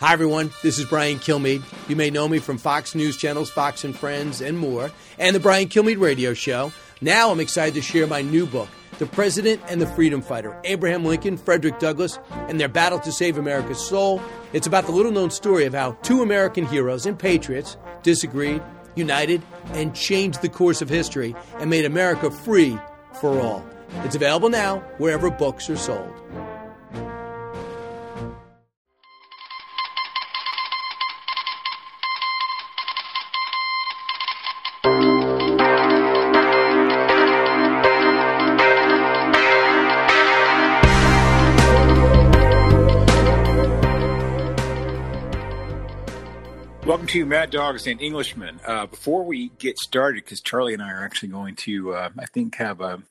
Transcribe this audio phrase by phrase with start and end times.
[0.00, 0.52] Hi, everyone.
[0.62, 1.64] This is Brian Kilmeade.
[1.88, 5.40] You may know me from Fox News channels, Fox and Friends, and more, and the
[5.40, 6.70] Brian Kilmeade Radio Show.
[7.00, 8.68] Now I'm excited to share my new book,
[9.00, 13.38] The President and the Freedom Fighter Abraham Lincoln, Frederick Douglass, and their battle to save
[13.38, 14.22] America's soul.
[14.52, 18.62] It's about the little known story of how two American heroes and patriots disagreed,
[18.94, 19.42] united,
[19.72, 22.78] and changed the course of history and made America free
[23.20, 23.66] for all.
[24.04, 26.14] It's available now wherever books are sold.
[47.08, 48.60] Welcome to Mad Dogs and Englishmen.
[48.66, 52.26] Uh, before we get started, because Charlie and I are actually going to, uh, I
[52.26, 53.02] think, have a,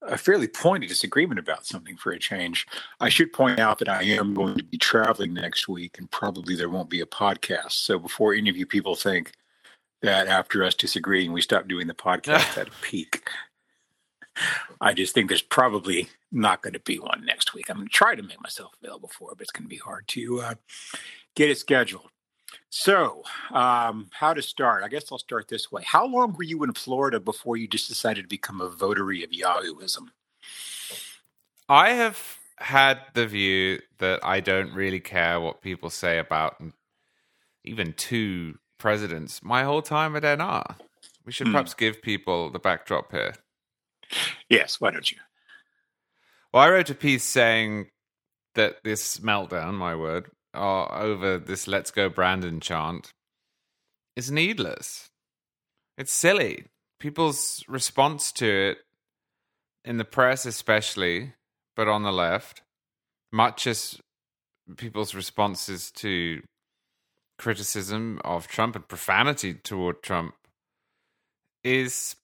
[0.00, 2.68] a fairly pointed disagreement about something for a change,
[3.00, 6.54] I should point out that I am going to be traveling next week and probably
[6.54, 7.72] there won't be a podcast.
[7.72, 9.32] So before any of you people think
[10.02, 13.28] that after us disagreeing, we stop doing the podcast at a peak,
[14.80, 17.68] I just think there's probably not going to be one next week.
[17.68, 19.78] I'm going to try to make myself available for it, but it's going to be
[19.78, 20.54] hard to uh,
[21.34, 22.10] get it scheduled.
[22.76, 23.22] So,
[23.52, 24.82] um, how to start?
[24.82, 25.84] I guess I'll start this way.
[25.86, 29.30] How long were you in Florida before you just decided to become a votary of
[29.30, 30.08] Yahooism?
[31.68, 32.20] I have
[32.58, 36.60] had the view that I don't really care what people say about
[37.62, 40.74] even two presidents my whole time at NR.
[41.24, 41.52] We should Hmm.
[41.52, 43.34] perhaps give people the backdrop here.
[44.48, 45.18] Yes, why don't you?
[46.52, 47.92] Well, I wrote a piece saying
[48.56, 53.10] that this meltdown, my word, uh, over this "Let's Go Brandon" chant
[54.16, 55.08] is needless.
[55.98, 56.66] It's silly.
[57.00, 58.78] People's response to it,
[59.84, 61.34] in the press especially,
[61.76, 62.62] but on the left,
[63.32, 63.98] much as
[64.76, 66.42] people's responses to
[67.38, 70.34] criticism of Trump and profanity toward Trump,
[71.62, 72.16] is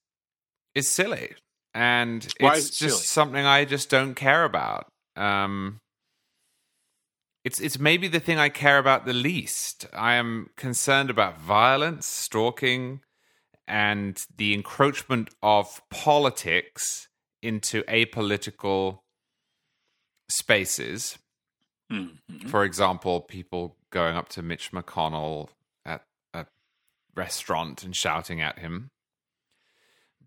[0.74, 1.34] is silly,
[1.74, 3.02] and Why it's just silly?
[3.04, 4.86] something I just don't care about.
[5.16, 5.78] Um,
[7.44, 9.86] it's it's maybe the thing I care about the least.
[9.92, 13.00] I am concerned about violence, stalking,
[13.66, 17.08] and the encroachment of politics
[17.42, 19.00] into apolitical
[20.28, 21.18] spaces.
[21.90, 22.48] Mhm.
[22.48, 25.48] For example, people going up to Mitch McConnell
[25.84, 26.46] at a
[27.16, 28.90] restaurant and shouting at him.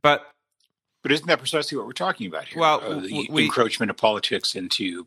[0.01, 0.29] But
[1.01, 2.59] But isn't that precisely what we're talking about here?
[2.61, 5.05] Well, Uh, the we- encroachment of politics into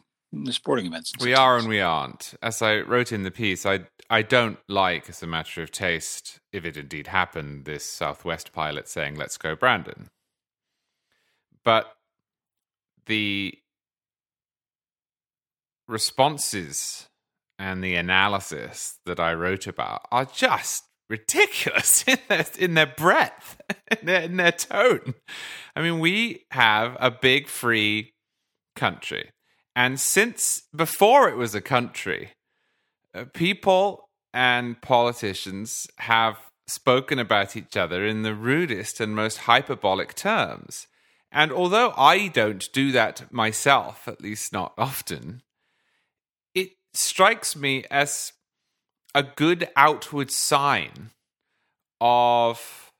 [0.51, 1.13] sporting events.
[1.21, 2.35] we are and we aren't.
[2.43, 6.41] As I wrote in the piece, I I don't like, as a matter of taste,
[6.53, 10.09] if it indeed happened, this Southwest pilot saying "Let's go, Brandon."
[11.65, 11.93] But
[13.07, 13.55] the
[15.89, 17.09] responses
[17.59, 23.61] and the analysis that I wrote about are just ridiculous in their, in their breadth,
[23.91, 25.15] in their, in their tone.
[25.75, 28.15] I mean, we have a big free
[28.75, 29.31] country.
[29.77, 32.31] And since before it was a country,
[33.15, 40.15] uh, people and politicians have spoken about each other in the rudest and most hyperbolic
[40.15, 40.87] terms.
[41.31, 45.43] And although I don't do that myself, at least not often,
[46.55, 48.33] it strikes me as
[49.15, 51.11] a good outward sign
[52.01, 52.93] of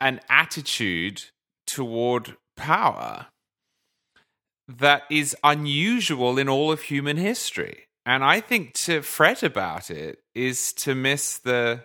[0.00, 1.24] an attitude
[1.66, 3.28] toward power
[4.68, 7.88] that is unusual in all of human history.
[8.04, 11.84] And I think to fret about it is to miss the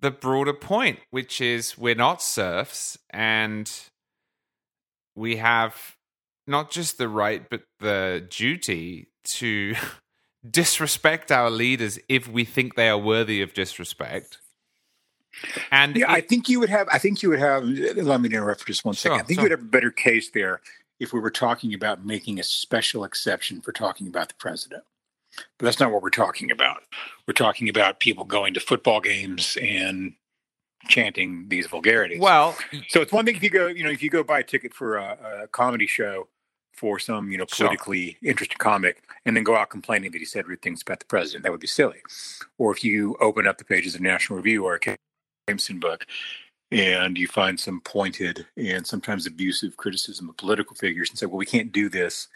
[0.00, 3.70] the broader point, which is we're not serfs and
[5.14, 5.96] we have
[6.46, 9.74] not just the right but the duty to
[10.50, 14.38] disrespect our leaders if we think they are worthy of disrespect.
[15.70, 16.88] And Yeah, I think you would have.
[16.90, 17.64] I think you would have.
[17.64, 19.16] Let me interrupt for just one second.
[19.16, 19.44] Sure, I think sure.
[19.44, 20.60] you would have a better case there
[20.98, 24.82] if we were talking about making a special exception for talking about the president.
[25.58, 26.82] But that's not what we're talking about.
[27.26, 30.14] We're talking about people going to football games and
[30.88, 32.20] chanting these vulgarities.
[32.20, 32.56] well,
[32.88, 34.72] so it's one thing if you go, you know, if you go buy a ticket
[34.72, 36.28] for a, a comedy show
[36.72, 40.46] for some, you know, politically interested comic, and then go out complaining that he said
[40.46, 41.98] rude things about the president, that would be silly.
[42.58, 44.96] Or if you open up the pages of National Review or a
[45.48, 46.06] Jameson book,
[46.72, 51.36] and you find some pointed and sometimes abusive criticism of political figures, and say, well,
[51.36, 52.28] we can't do this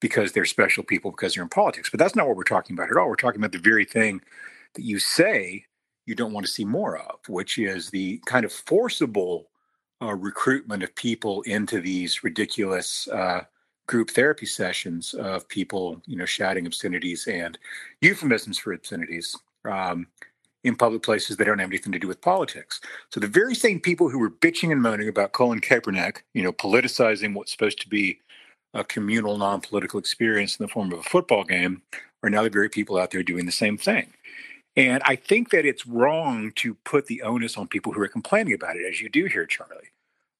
[0.00, 1.90] because they're special people because they're in politics.
[1.90, 3.08] But that's not what we're talking about at all.
[3.08, 4.20] We're talking about the very thing
[4.74, 5.64] that you say
[6.06, 9.48] you don't want to see more of, which is the kind of forcible
[10.02, 13.42] uh, recruitment of people into these ridiculous uh,
[13.86, 17.58] group therapy sessions of people, you know, shouting obscenities and
[18.00, 19.36] euphemisms for obscenities
[19.70, 20.06] um,
[20.62, 22.80] in public places that don't have anything to do with politics.
[23.10, 26.52] So the very same people who were bitching and moaning about Colin Kaepernick, you know,
[26.52, 28.18] politicizing what's supposed to be
[28.74, 31.82] a communal, non-political experience in the form of a football game,
[32.22, 34.12] are now the very people out there doing the same thing.
[34.76, 38.54] And I think that it's wrong to put the onus on people who are complaining
[38.54, 39.90] about it, as you do here, Charlie.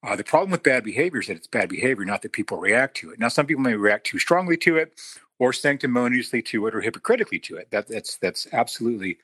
[0.02, 2.96] Uh, the problem with bad behavior is that it's bad behavior, not that people react
[2.98, 3.18] to it.
[3.18, 4.98] Now, some people may react too strongly to it,
[5.38, 7.70] or sanctimoniously to it, or hypocritically to it.
[7.70, 9.18] That, that's that's absolutely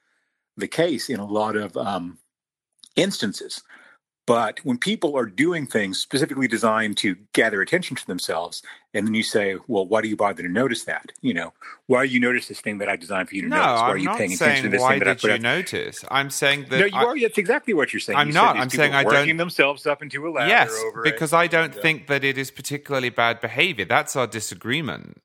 [0.57, 2.19] the case in a lot of um,
[2.97, 3.63] instances.
[4.27, 8.61] But when people are doing things specifically designed to gather attention to themselves,
[8.93, 11.13] and then you say, "Well, why do you bother to notice that?
[11.21, 11.53] You know,
[11.87, 13.81] why do you notice this thing that I designed for you to no, notice?
[13.83, 15.31] Why I'm are you not paying attention to this why thing that I put you
[15.35, 16.05] out?" notice.
[16.11, 17.21] I'm saying that No, you I, are.
[17.21, 18.19] That's exactly what you're saying.
[18.19, 18.57] I'm You not.
[18.57, 20.49] I'm saying I don't- themselves up into a ladder.
[20.49, 21.37] yes, over because it.
[21.37, 23.85] I don't And, uh, think that it is particularly bad behavior.
[23.85, 25.23] That's our disagreement.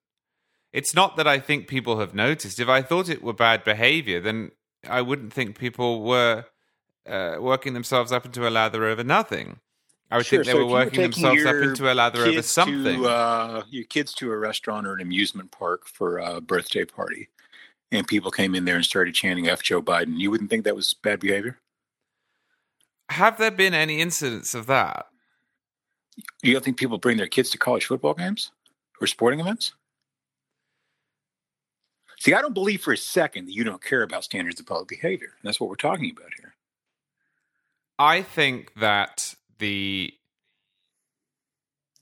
[0.74, 2.60] It's not that I think people have noticed.
[2.60, 4.52] If I thought it were bad behavior, then
[4.88, 6.46] I wouldn't think people were
[7.08, 9.60] uh, working themselves up into a lather over nothing.
[10.10, 13.02] I would Sure, think they so were working themselves up into a lather over something.
[13.02, 17.30] To, uh, your kids to a restaurant or an amusement park for a birthday party,
[17.92, 20.76] and people came in there and started chanting "F Joe Biden." You wouldn't think that
[20.76, 21.60] was bad behavior.
[23.10, 25.08] have there been any incidents of that?
[26.44, 28.52] You don't think people bring their kids to college football games
[29.00, 29.74] or sporting events?
[32.22, 34.88] See, I don't believe for a second that you don't care about standards of public
[34.88, 35.30] behavior.
[35.42, 36.54] And that's what we're talking about here.
[37.98, 40.14] I think that the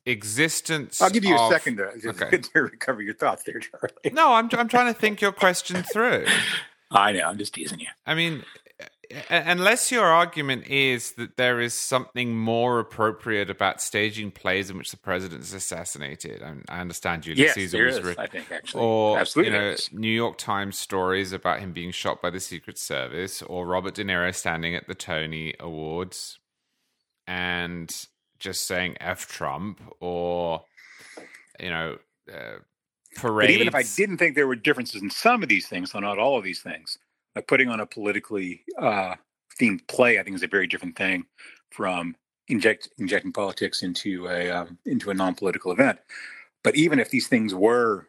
[0.05, 1.01] existence.
[1.01, 2.37] I'll give you a second to, Okay.
[2.53, 4.11] to recover your thoughts there, Charlie.
[4.11, 6.25] No, I'm I'm trying to think your question through.
[6.91, 7.87] I know, I'm just teasing you.
[8.05, 8.43] I mean,
[9.29, 14.91] unless your argument is that there is something more appropriate about staging plays in which
[14.91, 18.51] the president is assassinated, and I understand Julius Yes, Caesar was is, written, I think,
[18.51, 18.83] actually.
[18.83, 19.75] or Absolutely you know.
[19.93, 24.03] New York Times stories about him being shot by the Secret Service, or Robert De
[24.03, 26.37] Niro standing at the Tony Awards
[27.25, 28.05] and
[28.37, 30.63] just saying "f Trump," or
[31.59, 31.97] you know,
[32.31, 32.59] uh,
[33.15, 33.47] parades.
[33.47, 35.99] But even if I didn't think there were differences in some of these things, so
[35.99, 36.97] not all of these things,
[37.39, 39.15] like putting on a politically uh,
[39.59, 41.25] themed play, I think is a very different thing
[41.71, 42.15] from
[42.49, 45.99] inject injecting politics into a um, into a non political event.
[46.63, 48.07] But even if these things were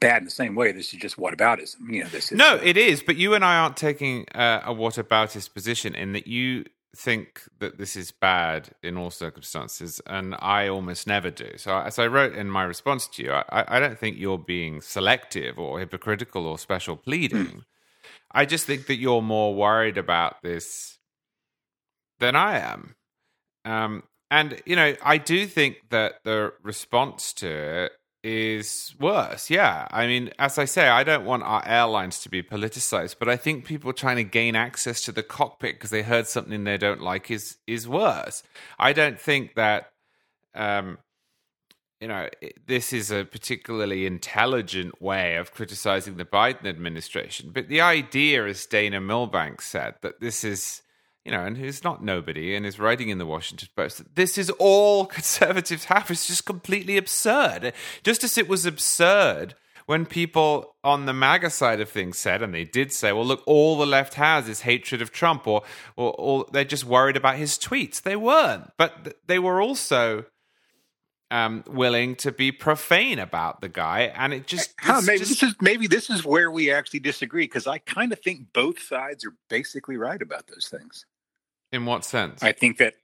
[0.00, 1.76] bad in the same way, this is just whataboutism.
[1.90, 4.62] You know, this is No, uh, it is, but you and I aren't taking uh,
[4.64, 6.64] a whataboutist position in that you
[6.96, 11.50] think that this is bad in all circumstances, and I almost never do.
[11.56, 14.80] So, as I wrote in my response to you, I, I don't think you're being
[14.80, 17.64] selective or hypocritical or special pleading.
[18.34, 20.98] I just think that you're more worried about this
[22.18, 22.94] than I am.
[23.64, 27.48] Um, and, you know, I do think that the response to
[27.84, 27.92] it
[28.24, 29.50] is worse.
[29.50, 29.86] Yeah.
[29.90, 33.36] I mean, as I say, I don't want our airlines to be politicized, but I
[33.36, 37.02] think people trying to gain access to the cockpit because they heard something they don't
[37.02, 38.42] like is is worse.
[38.78, 39.92] I don't think that
[40.54, 40.98] um
[42.00, 42.28] you know,
[42.66, 47.50] this is a particularly intelligent way of criticizing the Biden administration.
[47.52, 50.82] But the idea, as Dana Milbank said, that this is,
[51.24, 54.36] you know, and who's not nobody and is writing in the Washington Post, that this
[54.36, 57.72] is all conservatives have is just completely absurd.
[58.02, 59.54] Just as it was absurd
[59.86, 63.42] when people on the MAGA side of things said, and they did say, well, look,
[63.46, 65.62] all the left has is hatred of Trump, or,
[65.96, 68.02] or, or they're just worried about his tweets.
[68.02, 68.70] They weren't.
[68.78, 70.24] But th- they were also
[71.34, 75.42] um, willing to be profane about the guy, and it just, huh, maybe just- this
[75.42, 79.24] is maybe this is where we actually disagree because I kind of think both sides
[79.24, 81.06] are basically right about those things.
[81.72, 82.40] in what sense?
[82.40, 82.94] I think that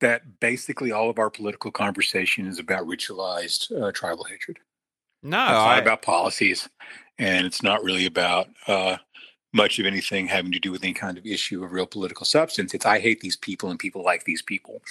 [0.00, 4.58] that basically all of our political conversation is about ritualized uh, tribal hatred.
[5.22, 6.68] no, it's I, not about policies,
[7.20, 8.96] and it's not really about uh,
[9.52, 12.74] much of anything having to do with any kind of issue of real political substance.
[12.74, 14.82] It's I hate these people and people like these people,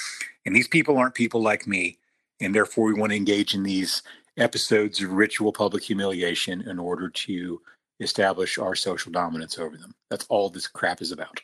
[0.45, 1.97] and these people aren't people like me,
[2.41, 4.01] and therefore we want to engage in these
[4.37, 7.61] episodes of ritual public humiliation in order to
[7.99, 9.95] establish our social dominance over them.
[10.09, 11.41] That's all this crap is about.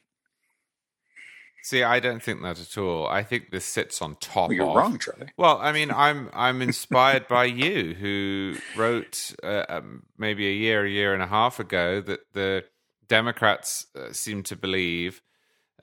[1.64, 1.84] see.
[1.84, 3.08] I don't think that at all.
[3.08, 4.50] I think this sits on top.
[4.50, 5.30] Well, you're of, wrong, Charlie.
[5.38, 10.86] Well, I mean, I'm I'm inspired by you, who wrote uh, um, maybe a year,
[10.86, 12.66] a year and a half ago that the
[13.08, 15.22] Democrats uh, seem to believe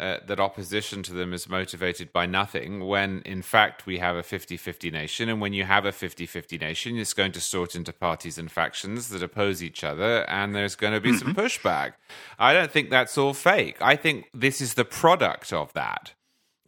[0.00, 4.23] uh, that opposition to them is motivated by nothing, when in fact we have a
[4.23, 8.38] 50-50 nation, and when you have a 50-50 nation, it's going to sort into parties
[8.38, 11.95] and factions that oppose each other, and there's going to be some pushback.
[12.38, 13.76] I don't think that's all fake.
[13.81, 16.14] I think this is the product of that.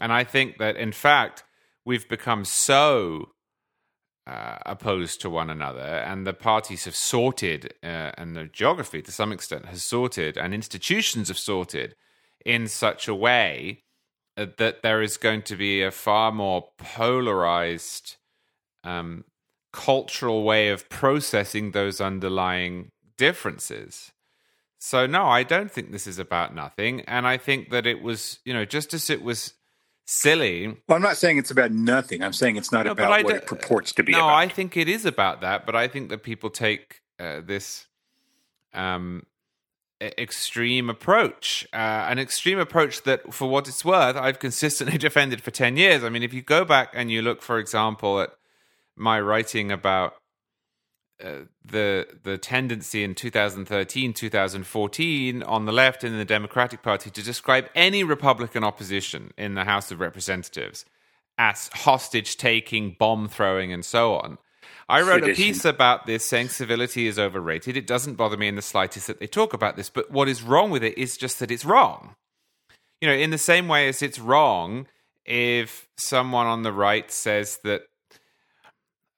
[0.00, 1.44] And I think that, in fact,
[1.84, 3.30] we've become so
[4.26, 9.12] uh, opposed to one another, and the parties have sorted, uh, and the geography to
[9.12, 11.94] some extent has sorted, and institutions have sorted
[12.44, 13.82] in such a way
[14.36, 18.16] uh, that there is going to be a far more polarized
[18.84, 19.24] um,
[19.72, 24.12] cultural way of processing those underlying differences.
[24.78, 27.02] So, no, I don't think this is about nothing.
[27.02, 29.52] And I think that it was, you know, just as it was
[30.06, 30.68] silly.
[30.88, 32.22] Well, I'm not saying it's about nothing.
[32.22, 34.34] I'm saying it's not No, about what it purports to be No, about.
[34.34, 37.86] I think it is about that, but I think that people take uh, this
[38.72, 39.26] um,
[40.00, 41.76] extreme approach, uh,
[42.08, 46.02] an extreme approach that, for what it's worth, I've consistently defended for 10 years.
[46.02, 48.30] I mean, if you go back and you look, for example, at
[48.96, 50.14] my writing about
[51.22, 57.22] uh, the the tendency in 2013 2014 on the left in the Democratic Party to
[57.22, 60.86] describe any Republican opposition in the House of Representatives
[61.36, 64.38] as hostage taking, bomb throwing, and so on.
[64.88, 67.76] I wrote a piece about this saying civility is overrated.
[67.76, 70.42] It doesn't bother me in the slightest that they talk about this, but what is
[70.42, 72.16] wrong with it is just that it's wrong.
[73.00, 74.86] You know, in the same way as it's wrong
[75.24, 77.82] if someone on the right says that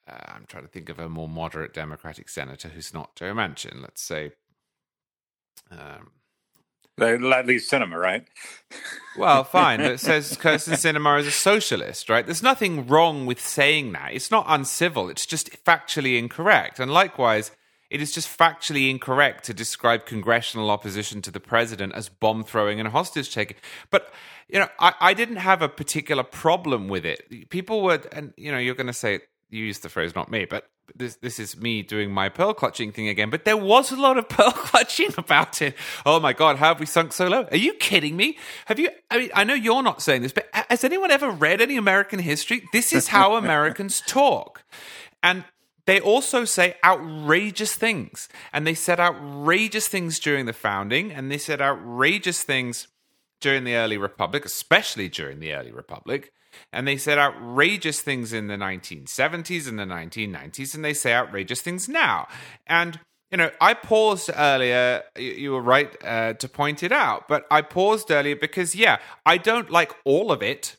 [0.08, 3.80] uh, I'm trying to think of a more moderate Democratic senator who's not Joe Manchin.
[3.80, 4.32] Let's say,
[5.70, 6.10] um,
[7.00, 8.26] At least Sinema, right?
[9.16, 9.80] well, fine.
[9.80, 12.24] That says Kyrsten Sinema is a socialist, right?
[12.24, 14.12] There's nothing wrong with saying that.
[14.12, 15.08] It's not uncivil.
[15.08, 16.78] It's just factually incorrect.
[16.78, 17.50] And likewise,
[17.90, 22.80] it is just factually incorrect to describe congressional opposition to the president as bomb throwing
[22.80, 23.56] and hostage taking.
[23.90, 24.12] But
[24.48, 27.48] you know, I, I didn't have a particular problem with it.
[27.50, 29.20] People were, and you know, you're going to say
[29.50, 32.92] you used the phrase, not me, but this this is me doing my pearl clutching
[32.92, 33.30] thing again.
[33.30, 35.74] But there was a lot of pearl clutching about it.
[36.04, 37.46] Oh my god, how have we sunk so low?
[37.50, 38.38] Are you kidding me?
[38.66, 38.90] Have you?
[39.10, 42.18] I mean, I know you're not saying this, but has anyone ever read any American
[42.18, 42.62] history?
[42.72, 44.64] This is how Americans talk,
[45.22, 45.44] and
[45.86, 48.28] they also say outrageous things.
[48.52, 52.88] And they said outrageous things during the founding, and they said outrageous things
[53.40, 56.32] during the early republic, especially during the early republic.
[56.72, 61.60] And they said outrageous things in the 1970s and the 1990s, and they say outrageous
[61.60, 62.28] things now.
[62.66, 67.46] And, you know, I paused earlier, you, were right uh, to point it out, but
[67.50, 70.76] I paused earlier because, yeah, I don't like all of it.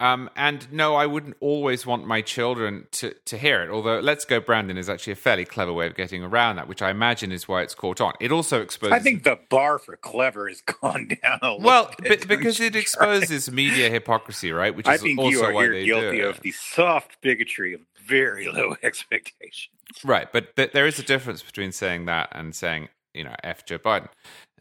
[0.00, 3.70] Um, and no, I wouldn't always want my children to, to hear it.
[3.70, 6.82] Although "Let's Go Brandon" is actually a fairly clever way of getting around that, which
[6.82, 8.14] I imagine is why it's caught on.
[8.20, 8.92] It also exposes.
[8.92, 12.60] I think the bar for clever has gone down a little well, bit, don't because
[12.60, 14.74] it exposes media hypocrisy, right?
[14.74, 17.74] Which is I think also you are why you're they guilty of the soft bigotry
[17.74, 19.74] of very low expectations.
[20.04, 20.32] right.
[20.32, 23.78] But th- there is a difference between saying that and saying, you know, "F Joe
[23.78, 24.08] Biden."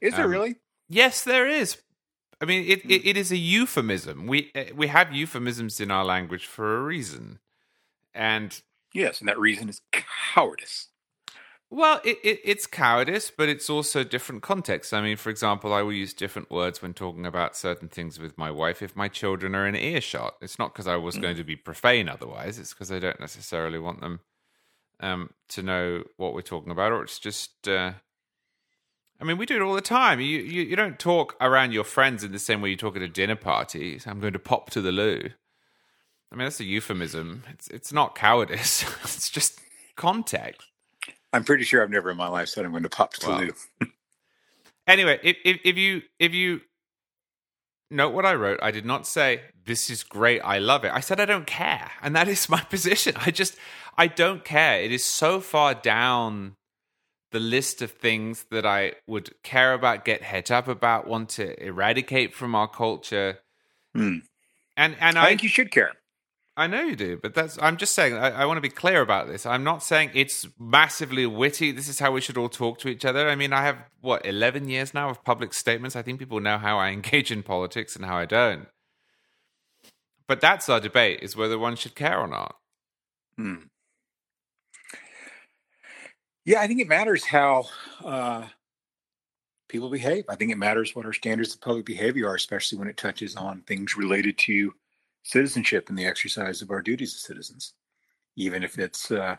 [0.01, 0.55] Is there Um, really?
[0.89, 1.77] Yes, there is.
[2.39, 4.27] I mean, it, it, it is a euphemism.
[4.27, 7.39] We uh, we have euphemisms in our language for a reason,
[8.13, 8.61] and
[8.93, 10.87] Yes, and that reason is cowardice.
[11.69, 14.93] Well, it, it, it's cowardice, but it's also different contexts.
[14.93, 18.37] I mean, for example, I will use different words when talking about certain things with
[18.37, 20.35] my wife if my children are in earshot.
[20.41, 23.79] It's not because I was going to be profane otherwise, it's because I don't necessarily
[23.79, 24.21] want them
[25.01, 27.67] um, to know what we're talking about, or it's just.
[27.67, 27.93] Uh,
[29.19, 30.19] I mean, we do it all the time.
[30.19, 33.01] You, you you don't talk around your friends in the same way you talk at
[33.01, 33.99] a dinner party.
[34.05, 35.29] I'm going to pop to the loo.
[36.31, 37.43] I mean, that's a euphemism.
[37.49, 38.83] It's it's not cowardice.
[39.03, 39.59] it's just
[39.95, 40.67] context.
[41.33, 43.27] I'm pretty sure I've never in my life said I'm going to pop to the
[43.27, 43.87] Well, loo.
[44.87, 46.61] anyway, if, if if you if you
[47.89, 50.91] note what I wrote, I did not say this is great, I love it.
[50.93, 53.15] I said I don't care, and that is my position.
[53.17, 53.55] I just
[53.97, 54.79] I don't care.
[54.81, 56.55] It is so far down
[57.31, 61.61] the list of things that I would care about, get het up about, want to
[61.63, 63.39] eradicate from our culture.
[63.93, 64.19] Hmm.
[64.75, 65.91] And and I, I think you should care.
[66.55, 67.57] I know you do, but that's.
[67.61, 68.15] I'm just saying.
[68.15, 69.45] I, I want to be clear about this.
[69.45, 71.71] I'm not saying it's massively witty.
[71.71, 73.29] This is how we should all talk to each other.
[73.29, 75.95] I mean, I have what 11 years now of public statements.
[75.95, 78.67] I think people know how I engage in politics and how I don't.
[80.27, 82.55] But that's our debate: is whether one should care or not.
[83.37, 83.67] Hmm.
[86.47, 87.65] Yeah, I think it matters how
[88.05, 88.47] uh,
[89.67, 90.23] people behave.
[90.29, 93.35] I think it matters what our standards of public behavior are, especially when it touches
[93.35, 94.73] on things related to
[95.23, 97.73] citizenship and the exercise of our duties as citizens,
[98.37, 99.35] even if it's uh,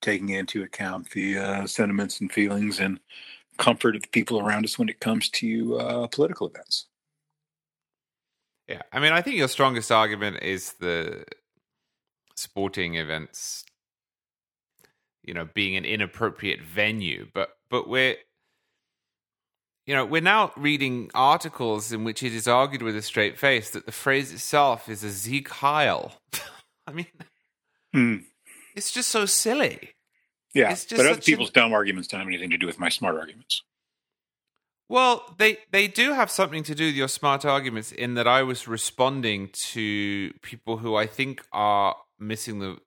[0.00, 3.00] taking into account the uh, sentiments and feelings and
[3.58, 6.86] comfort of the people around us when it comes to uh, political events.
[8.66, 11.26] Yeah, I mean, I think your strongest argument is the
[12.34, 13.66] sporting events,
[15.24, 17.26] you know, being an inappropriate venue.
[17.34, 18.16] But but we're,
[19.86, 23.70] you know, we're now reading articles in which it is argued with a straight face
[23.70, 26.12] that the phrase itself is a Sieg Heil.
[26.86, 27.06] I mean,
[27.92, 28.16] Hmm.
[28.74, 29.90] it's just so silly.
[30.54, 32.88] Yeah, It's just but other people's dumb arguments don't have anything to do with my
[32.88, 33.62] smart arguments.
[34.88, 38.42] Well, they they do have something to do with your smart arguments in that I
[38.42, 42.78] was responding to people who I think are missing the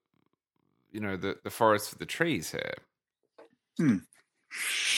[0.98, 2.74] you know the the forest for the trees here.
[3.78, 3.98] Hmm.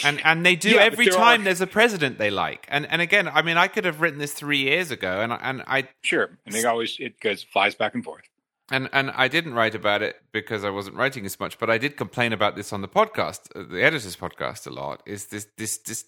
[0.06, 2.66] And and they do Yeah, every there time are- there's a president they like.
[2.70, 5.40] And and again, I mean I could have written this 3 years ago and I-
[5.50, 8.26] and I Sure, and they always it goes flies back and forth.
[8.72, 11.78] and and I didn't write about it because I wasn't writing as much, but I
[11.80, 15.02] did complain about this on the podcast, uh, the editors podcast a lot.
[15.06, 16.06] Is this this this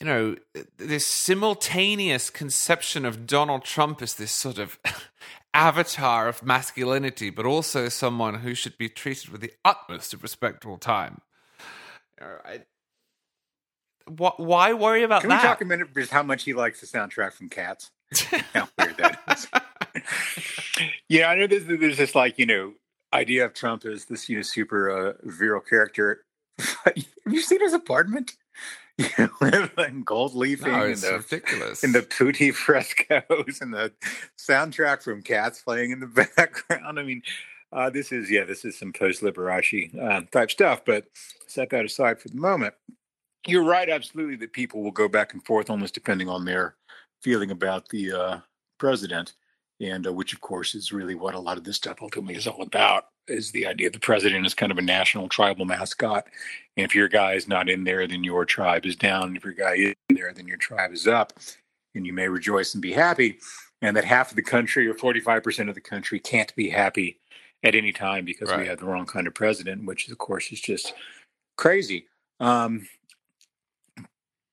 [0.00, 0.36] you know
[0.76, 4.78] this simultaneous conception of Donald Trump as this sort of
[5.54, 10.66] avatar of masculinity, but also someone who should be treated with the utmost of respect
[10.66, 11.20] all time.
[12.20, 12.60] You know, I,
[14.10, 16.86] wh- why worry about Can we talk a minute just how much he likes the
[16.86, 17.90] soundtrack from Cats?
[18.52, 19.48] how weird that is.
[21.08, 22.74] yeah, I know there's, there's this like you know
[23.12, 26.24] idea of Trump as this you know super uh, virile character.
[26.58, 26.94] Have
[27.26, 28.36] you seen his apartment?
[29.76, 31.82] And gold leafing no, and the ridiculous.
[31.82, 33.92] and the putti frescoes and the
[34.38, 36.98] soundtrack from Cats playing in the background.
[36.98, 37.22] I mean,
[37.72, 40.84] uh, this is yeah, this is some post Liberace uh, type stuff.
[40.84, 41.06] But
[41.46, 42.74] set that aside for the moment.
[43.46, 46.76] You're right, absolutely, that people will go back and forth almost depending on their
[47.20, 48.38] feeling about the uh,
[48.78, 49.34] president,
[49.80, 52.46] and uh, which of course is really what a lot of this stuff ultimately is
[52.46, 53.06] all about.
[53.28, 56.26] Is the idea the president is kind of a national tribal mascot,
[56.76, 59.24] and if your guy is not in there, then your tribe is down.
[59.28, 61.32] And if your guy is in there, then your tribe is up
[61.94, 63.38] and you may rejoice and be happy,
[63.82, 67.18] and that half of the country or 45% of the country can't be happy
[67.64, 68.60] at any time because Right.
[68.60, 70.92] we have the wrong kind of president, which of course is just
[71.56, 72.06] crazy.
[72.40, 72.88] Um,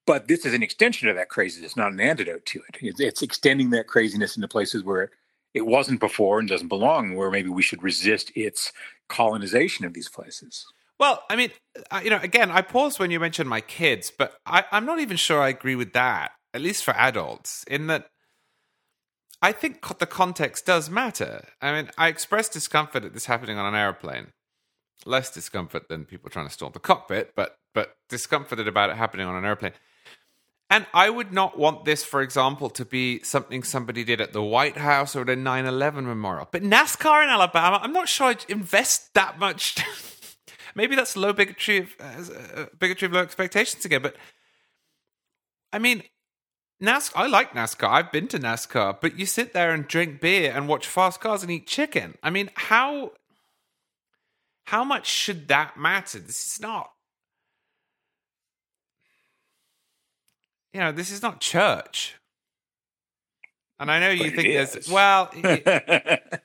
[0.05, 2.77] but this is an extension of that craziness, not an antidote to it.
[2.81, 5.11] It's, it's extending that craziness into places where
[5.53, 8.71] it, wasn't before and doesn't belong, where maybe we should resist its
[9.09, 10.65] colonization of these places.
[10.99, 11.51] Well, I mean,
[11.89, 14.99] uh, you know, again, I paused when you mentioned my kids, but I, I'm not
[14.99, 18.07] even sure I agree with that, at least for adults, in that
[19.41, 21.47] I think the context does matter.
[21.61, 24.27] I mean, I expressed discomfort at this happening on an airplane.
[25.03, 29.25] Less discomfort than people trying to storm the cockpit, but but discomforted about it happening
[29.25, 29.71] on an airplane.
[30.71, 34.41] And I would not want this, for example, to be something somebody did at the
[34.41, 36.47] White House or at a 9 11 memorial.
[36.49, 39.75] But NASCAR in Alabama, I'm not sure I'd invest that much.
[40.75, 44.01] Maybe that's low bigotry of, uh, bigotry of low expectations again.
[44.01, 44.15] But
[45.73, 46.03] I mean,
[46.81, 47.89] NASCAR, I like NASCAR.
[47.89, 51.43] I've been to NASCAR, but you sit there and drink beer and watch fast cars
[51.43, 52.17] and eat chicken.
[52.23, 53.11] I mean, how
[54.63, 56.19] how much should that matter?
[56.19, 56.91] This is not
[60.73, 62.15] you know, this is not church.
[63.79, 64.89] And I know you But think this.
[64.89, 66.41] well, it-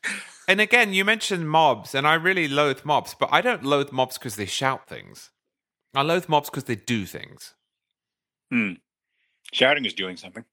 [0.48, 4.16] and again, you mentioned mobs, and I really loathe mobs, but I don't loathe mobs
[4.18, 5.30] because they shout things.
[5.94, 7.54] I loathe mobs because they do things.
[8.50, 8.72] Hmm.
[9.52, 10.44] Shouting is doing something.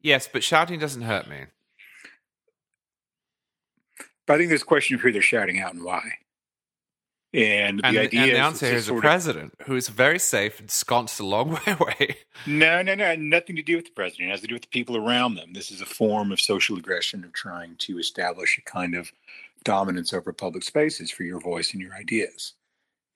[0.00, 1.46] Yes, but shouting doesn't hurt me.
[4.26, 6.02] But I think there's a question of who they're shouting out and why.
[7.36, 9.76] And, And, the and idea the is answer here is a sort of- president who
[9.76, 12.16] is very safe and sconced a long way away.
[12.46, 13.14] No, no, no.
[13.14, 14.28] Nothing to do with the president.
[14.28, 15.52] It has to do with the people around them.
[15.52, 19.12] This is a form of social aggression of trying to establish a kind of
[19.64, 22.54] dominance over public spaces for your voice and your ideas.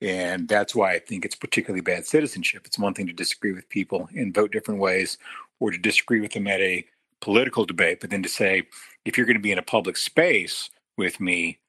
[0.01, 2.63] And that's why I think it's particularly bad citizenship.
[2.65, 5.17] It's one thing to disagree with people and vote different ways
[5.59, 6.85] or to disagree with them at a
[7.21, 8.63] political debate, but then to say,
[9.05, 11.59] if you're going to be in a public space with me,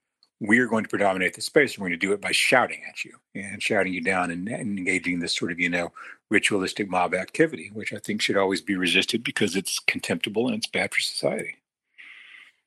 [0.42, 1.74] we're going to predominate the space.
[1.74, 4.48] and We're going to do it by shouting at you and shouting you down and,
[4.48, 5.92] and engaging this sort of, you know,
[6.30, 10.66] ritualistic mob activity, which I think should always be resisted because it's contemptible and it's
[10.66, 11.58] bad for society.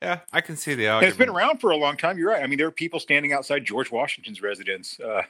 [0.01, 1.09] Yeah, I can see the argument.
[1.09, 2.17] it's been around for a long time.
[2.17, 2.41] You're right.
[2.41, 5.23] I mean, there are people standing outside George Washington's residence, uh,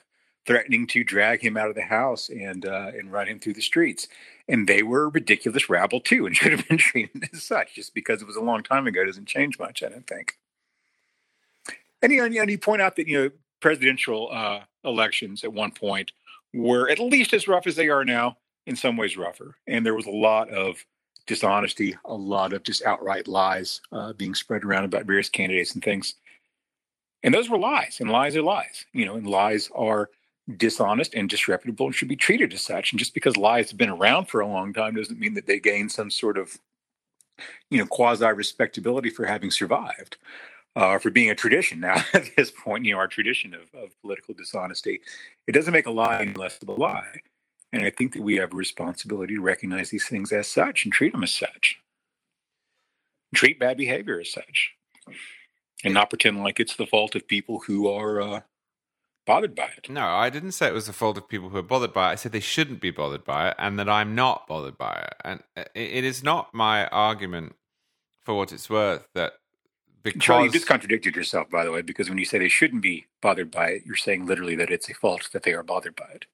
[0.46, 3.62] threatening to drag him out of the house and uh, and run him through the
[3.62, 4.08] streets.
[4.48, 7.74] And they were a ridiculous rabble too, and should have been treated as such.
[7.76, 10.38] Just because it was a long time ago doesn't change much, I don't think.
[12.06, 15.72] And you know, and you point out that you know presidential uh, elections at one
[15.72, 16.12] point
[16.54, 18.38] were at least as rough as they are now,
[18.68, 19.58] in some ways rougher.
[19.66, 20.86] And there was a lot of
[21.26, 25.84] dishonesty, a lot of just outright lies uh, being spread around about various candidates and
[25.84, 26.14] things.
[27.24, 30.12] And those were lies, and lies are lies, you know, and lies are
[30.58, 32.92] dishonest and disreputable and should be treated as such.
[32.92, 35.60] And just because lies have been around for a long time doesn't mean that they
[35.60, 36.60] gain some sort of,
[37.72, 40.18] you know, quasi respectability for having survived.
[40.76, 44.00] Uh, for being a tradition now at this point, you know, our tradition of, of
[44.02, 45.00] political dishonesty,
[45.48, 47.22] it doesn't make a lie any less of a lie.
[47.72, 50.94] And I think that we have a responsibility to recognize these things as such and
[50.94, 51.78] treat them as such.
[53.34, 54.72] Treat bad behavior as such.
[55.84, 58.42] and not pretend like it's the fault of people who are uh,
[59.26, 59.90] bothered by it.
[59.90, 62.14] No, I didn't say it was the fault of people who are bothered by it.
[62.14, 65.16] I said they shouldn't be bothered by it, and that I'm not bothered by it.
[65.24, 65.44] And
[65.76, 67.56] it is not my argument,
[68.24, 69.34] for what it's worth, that
[70.06, 72.84] because Charlie, you just contradicted yourself, by the way, because when you say they shouldn't
[72.84, 75.96] be bothered by it, you're saying literally that it's a fault that they are bothered
[75.96, 76.26] by it.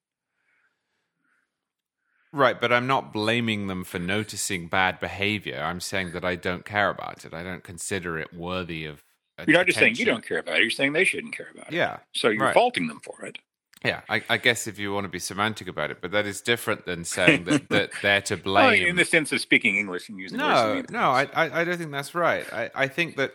[2.34, 5.62] Right, but I'm not blaming them for noticing bad behavior.
[5.64, 7.34] I'm saying that I don't care about it.
[7.34, 9.04] I don't consider it worthy of.
[9.48, 10.62] You're not just saying you don't care about it.
[10.62, 11.74] You're saying they shouldn't care about it.
[11.74, 12.00] Yeah.
[12.14, 12.54] So you're right.
[12.54, 13.38] faulting them for it.
[13.86, 16.40] Yeah, I, I, guess if you want to be semantic about it, but that is
[16.42, 18.80] different than saying that, that they're to blame.
[18.80, 21.80] Well, in the sense of speaking English and using no, no, I, I, I don't
[21.80, 22.46] think that's right.
[22.54, 23.32] I, I think that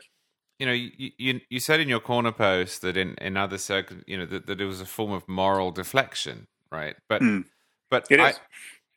[0.59, 4.03] you know you, you you said in your corner post that in in other circles,
[4.07, 6.97] you know that, that it was a form of moral deflection, right?
[7.09, 7.45] But mm.
[7.91, 8.37] but it is.
[8.37, 8.41] I,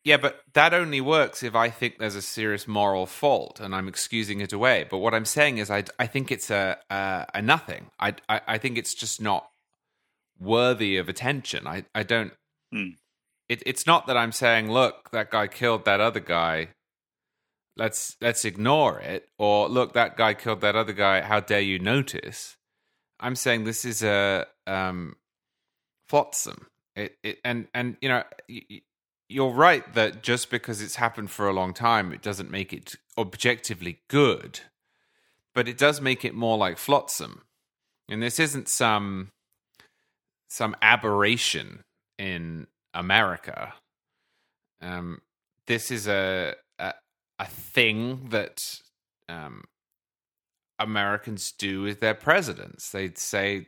[0.06, 3.88] yeah, but that only works if I think there's a serious moral fault and I'm
[3.88, 4.88] excusing it away.
[4.89, 7.91] But what I'm saying is, I, I think it's a, a, a nothing.
[8.00, 9.50] I, I, I think it's just not
[10.39, 11.67] worthy of attention.
[11.67, 12.32] I, I don't.
[12.72, 12.91] Hmm.
[13.50, 16.69] It, it's not that I'm saying, look, that guy killed that other guy.
[17.80, 19.30] Let's let's ignore it.
[19.38, 21.22] Or look, that guy killed that other guy.
[21.22, 22.58] How dare you notice?
[23.22, 25.15] I'm saying this is a um,
[26.10, 26.68] flotsam.
[26.96, 28.24] It, it and and you know
[29.30, 32.96] you're right that just because it's happened for a long time, it doesn't make it
[33.18, 34.60] objectively good,
[35.56, 37.44] but it does make it more like flotsam.
[38.10, 39.32] And this isn't some
[40.50, 41.86] some aberration
[42.18, 43.76] in America.
[44.82, 45.22] Um,
[45.68, 46.56] this is a, a,
[47.39, 48.82] a thing that
[49.30, 49.63] um,
[50.78, 52.91] Americans do with their presidents.
[52.91, 53.67] They'd say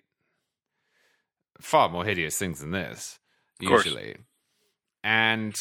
[1.59, 3.19] far more hideous things than this,
[3.59, 4.17] usually.
[5.03, 5.59] And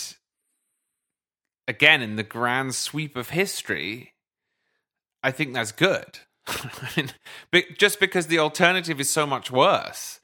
[1.69, 4.15] again, in the grand sweep of history,
[5.23, 6.19] I think that's good.
[6.47, 10.21] I mean, just because the alternative is so much worse.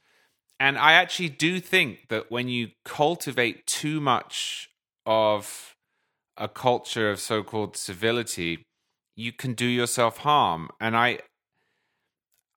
[0.59, 4.71] And I actually do think that when you cultivate too much
[5.05, 5.76] of
[6.37, 8.63] a culture of so called civility,
[9.15, 10.69] you can do yourself harm.
[10.81, 11.21] And I,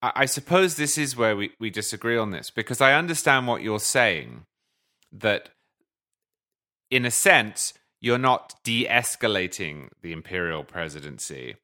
[0.01, 3.79] I suppose this is where we, we disagree on this because I understand what you're
[3.79, 4.45] saying
[5.11, 5.49] that
[6.91, 11.55] in a sense, you're not de escalating the imperial presidency,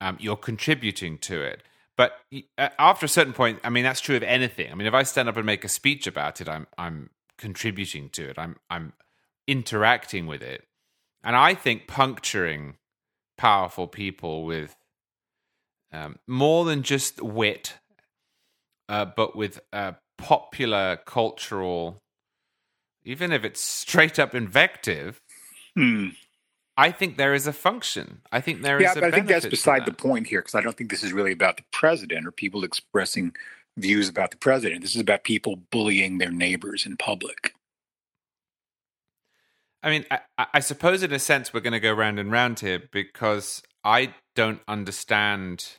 [0.00, 1.62] um, you're contributing to it.
[1.96, 2.12] But
[2.56, 4.70] uh, after a certain point, I mean, that's true of anything.
[4.70, 8.08] I mean, if I stand up and make a speech about it, I'm, I'm contributing
[8.10, 8.92] to it, I'm, I'm
[9.46, 10.64] interacting with it.
[11.22, 12.76] And I think puncturing
[13.36, 14.76] powerful people with
[15.92, 17.74] um, more than just wit,
[18.88, 22.02] uh, but with uh, popular cultural
[23.04, 25.20] even if it's straight up invective,
[25.74, 26.08] hmm.
[26.76, 28.22] I think there is a function.
[28.32, 28.94] I think there yeah, is.
[28.94, 29.86] but I think that's beside that.
[29.86, 32.64] the point here because I don't think this is really about the president or people
[32.64, 33.34] expressing
[33.76, 34.82] views about the president.
[34.82, 37.54] This is about people bullying their neighbors in public.
[39.82, 42.60] I mean, I, I suppose in a sense we're going to go round and round
[42.60, 45.78] here because I don't understand,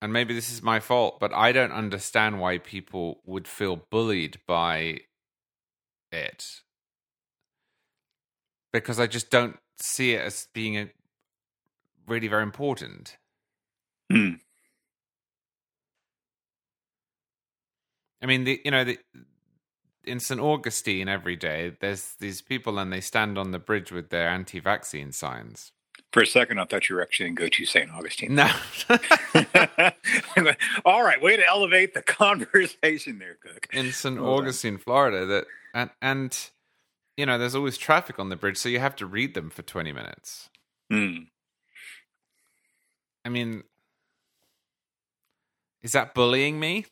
[0.00, 4.38] and maybe this is my fault, but I don't understand why people would feel bullied
[4.46, 5.00] by
[6.12, 6.62] it
[8.72, 10.90] because I just don't see it as being a,
[12.06, 13.16] really very important.
[14.12, 14.34] Hmm.
[18.22, 18.98] I mean, the you know the
[20.04, 24.10] in St Augustine every day, there's these people and they stand on the bridge with
[24.10, 25.72] their anti-vaccine signs.
[26.12, 27.90] For a second, I thought you were actually going to go to St.
[27.92, 28.34] Augustine.
[28.34, 28.50] No.
[30.84, 33.68] All right, way to elevate the conversation there, Cooke.
[33.72, 34.18] In St.
[34.18, 36.50] Augustine, Florida, that and and
[37.16, 39.62] you know there's always traffic on the bridge so you have to read them for
[39.62, 40.48] 20 minutes
[40.92, 41.26] mm.
[43.24, 43.62] i mean
[45.82, 46.86] is that bullying me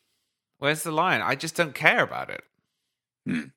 [0.59, 2.43] where's the line i just don't care about it
[3.29, 3.51] mm.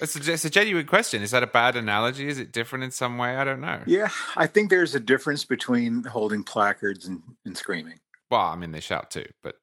[0.00, 1.22] it's, a, it's a genuine question.
[1.22, 2.28] Is that a bad analogy?
[2.28, 3.36] Is it different in some way?
[3.36, 3.80] I don't know.
[3.86, 8.00] Yeah i think there's a difference between holding placards and, and screaming.
[8.30, 9.56] Well i mean they shout too but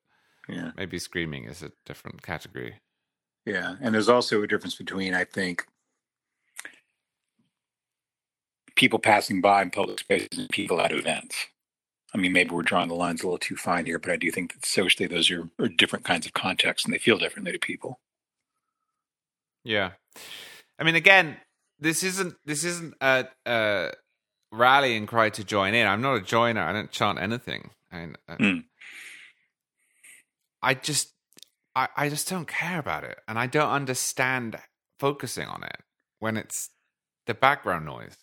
[0.47, 0.71] yeah.
[0.77, 2.75] maybe screaming is a different category.
[3.45, 5.65] Yeah, and there's also a difference between I think
[8.75, 11.47] people passing by in public spaces and people at events.
[12.13, 14.31] I mean, maybe we're drawing the lines a little too fine here, but I do
[14.31, 17.59] think that socially those are, are different kinds of contexts and they feel differently to
[17.59, 17.99] people.
[19.63, 19.91] Yeah,
[20.79, 21.37] I mean, again,
[21.79, 23.91] this isn't this isn't a, a
[24.51, 25.87] rallying cry to join in.
[25.87, 26.61] I'm not a joiner.
[26.61, 27.71] I don't chant anything.
[27.91, 28.63] I, I, mm.
[30.61, 31.13] I just
[31.75, 33.19] I, I just don't care about it.
[33.27, 34.57] And I don't understand
[34.99, 35.77] focusing on it
[36.19, 36.69] when it's
[37.25, 38.17] the background noise.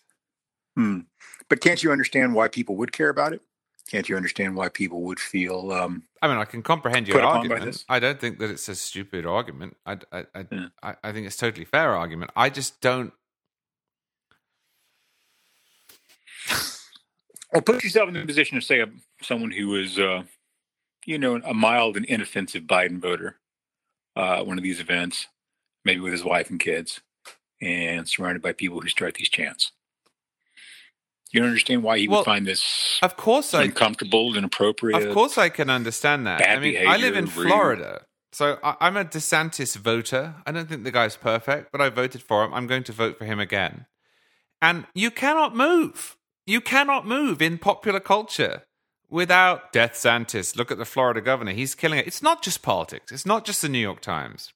[0.76, 1.00] Hmm.
[1.48, 3.40] But can't you understand why people would care about it?
[3.88, 5.72] Can't you understand why people would feel?
[5.72, 7.86] Um, I mean, I can comprehend your argument.
[7.88, 9.78] I don't think that it's a stupid argument.
[9.86, 10.66] I, I, I, yeah.
[10.82, 12.30] I, I think it's totally fair argument.
[12.36, 13.14] I just don't.
[17.50, 18.88] Well, put yourself in the position of, say, a,
[19.22, 20.24] someone who is, uh,
[21.06, 23.38] you know, a mild and inoffensive Biden voter,
[24.16, 25.28] uh, one of these events,
[25.82, 27.00] maybe with his wife and kids,
[27.62, 29.72] and surrounded by people who start these chants.
[31.30, 35.06] You don't understand why he well, would find this of course uncomfortable, I, inappropriate.
[35.06, 36.46] Of course, I can understand that.
[36.46, 37.46] I mean, behavior, I live in rude.
[37.46, 40.36] Florida, so I, I'm a DeSantis voter.
[40.46, 42.54] I don't think the guy's perfect, but I voted for him.
[42.54, 43.86] I'm going to vote for him again.
[44.62, 46.16] And you cannot move.
[46.46, 48.64] You cannot move in popular culture
[49.10, 50.56] without Death Santis.
[50.56, 52.06] Look at the Florida governor; he's killing it.
[52.06, 53.12] It's not just politics.
[53.12, 54.54] It's not just the New York Times.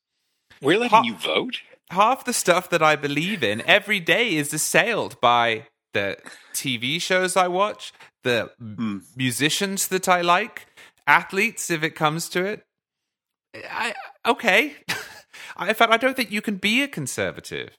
[0.62, 1.60] We're letting ha- you vote.
[1.90, 6.16] Half the stuff that I believe in every day is assailed by the
[6.52, 8.98] TV shows I watch, the hmm.
[9.16, 10.66] musicians that I like,
[11.06, 12.64] athletes if it comes to it.
[13.54, 13.94] I
[14.26, 14.76] okay.
[15.60, 17.76] In fact, I don't think you can be a conservative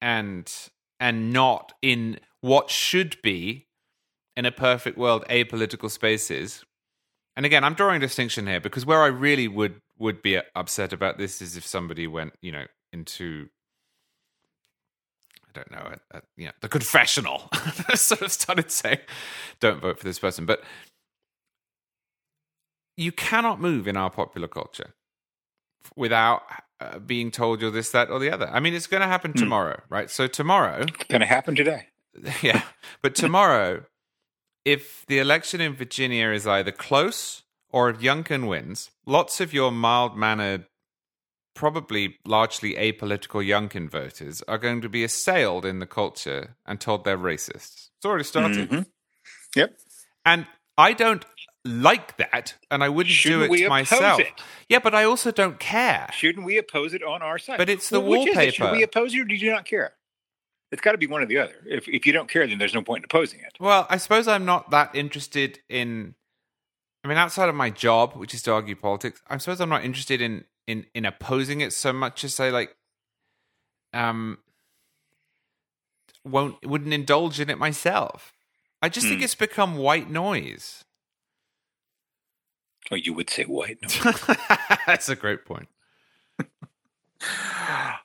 [0.00, 0.52] and
[1.00, 3.66] and not in what should be
[4.36, 6.64] in a perfect world apolitical spaces.
[7.36, 10.92] And again, I'm drawing a distinction here because where I really would would be upset
[10.92, 13.48] about this is if somebody went, you know, into
[15.54, 17.48] I don't know, a, a, you know, the confessional
[17.94, 18.98] sort of started saying,
[19.60, 20.62] "Don't vote for this person." But
[22.96, 24.94] you cannot move in our popular culture
[25.96, 26.42] without
[26.80, 28.48] uh, being told you're this, that, or the other.
[28.48, 29.38] I mean, it's going to happen mm.
[29.38, 30.10] tomorrow, right?
[30.10, 31.88] So tomorrow, It's going to happen today.
[32.42, 32.60] Yeah,
[33.00, 33.86] but tomorrow,
[34.66, 39.72] if the election in Virginia is either close or if Youngkin wins, lots of your
[39.72, 40.66] mild mannered
[41.54, 47.04] probably largely apolitical young voters are going to be assailed in the culture and told
[47.04, 47.90] they're racists.
[47.96, 48.70] It's already started.
[48.70, 48.82] Mm-hmm.
[49.56, 49.78] Yep.
[50.24, 50.46] And
[50.78, 51.24] I don't
[51.64, 54.20] like that, and I wouldn't Shouldn't do it myself.
[54.20, 54.32] It?
[54.68, 56.08] Yeah, but I also don't care.
[56.12, 57.58] Shouldn't we oppose it on our side?
[57.58, 58.40] But it's the well, wallpaper.
[58.40, 58.54] It?
[58.54, 59.94] Should we oppose it or do you not care?
[60.72, 61.54] It's got to be one or the other.
[61.66, 63.52] If if you don't care, then there's no point in opposing it.
[63.60, 66.14] Well, I suppose I'm not that interested in.
[67.04, 69.84] I mean, outside of my job, which is to argue politics, I suppose I'm not
[69.84, 72.76] interested in in in opposing it so much as I like
[73.92, 74.38] um
[76.24, 78.32] won't wouldn't indulge in it myself.
[78.80, 79.24] I just think hmm.
[79.24, 80.84] it's become white noise.
[82.90, 84.00] Oh, you would say white noise.
[84.86, 85.68] That's a great point.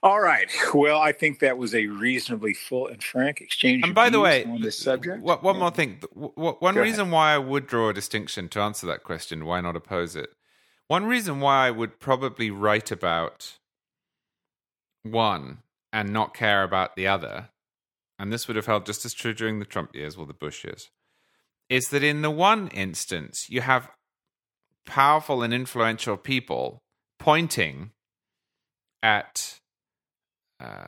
[0.03, 0.49] All right.
[0.73, 3.83] Well, I think that was a reasonably full and frank exchange.
[3.83, 5.21] And by the way, on this subject.
[5.21, 5.59] One, one yeah.
[5.59, 5.99] more thing.
[6.13, 7.13] One Go reason ahead.
[7.13, 10.29] why I would draw a distinction to answer that question, why not oppose it,
[10.87, 13.57] one reason why I would probably write about
[15.03, 15.59] one
[15.91, 17.49] and not care about the other,
[18.19, 20.63] and this would have held just as true during the Trump years or the Bush
[20.63, 20.89] years,
[21.69, 23.89] is that in the one instance, you have
[24.85, 26.81] powerful and influential people
[27.19, 27.91] pointing
[29.03, 29.59] at
[30.59, 30.87] uh,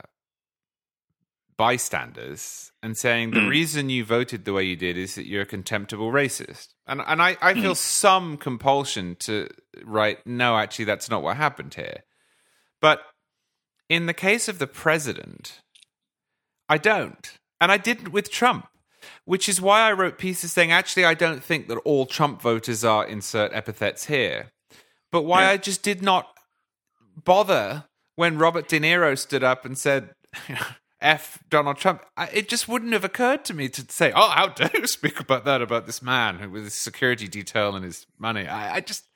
[1.59, 3.49] bystanders and saying the hmm.
[3.49, 6.69] reason you voted the way you did is that you're a contemptible racist.
[6.87, 7.75] And and I, I feel hmm.
[7.75, 9.49] some compulsion to
[9.83, 12.03] write, no, actually that's not what happened here.
[12.79, 13.01] But
[13.89, 15.59] in the case of the president,
[16.69, 17.37] I don't.
[17.59, 18.67] And I didn't with Trump.
[19.25, 22.83] Which is why I wrote pieces saying, actually, I don't think that all Trump voters
[22.83, 24.51] are insert epithets here.
[25.11, 25.51] But why yeah.
[25.51, 26.27] I just did not
[27.15, 30.09] bother when Robert De Niro stood up and said,
[31.01, 34.71] F Donald Trump, it just wouldn't have occurred to me to say, "Oh, how dare
[34.73, 38.75] you speak about that about this man with his security detail and his money." I,
[38.75, 39.07] I, just,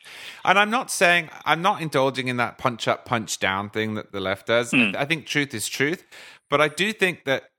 [0.46, 4.14] and I'm not saying I'm not indulging in that punch up, punch down thing that
[4.14, 4.72] the left does.
[4.72, 4.96] Mm.
[4.96, 6.06] I, I, think truth is truth,
[6.50, 7.50] but I do think that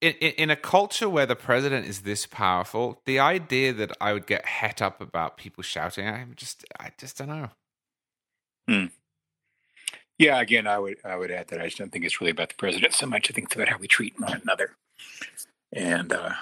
[0.00, 4.26] in, in, a culture where the president is this powerful, the idea that I would
[4.26, 7.48] get het up about people shouting, I'm just, I just don't know.
[8.68, 8.86] Hmm.
[10.18, 12.48] Yeah, again, I would I would add that I just don't think it's really about
[12.48, 13.30] the president so much.
[13.30, 14.76] I think it's about how we treat one another,
[15.72, 16.32] and uh,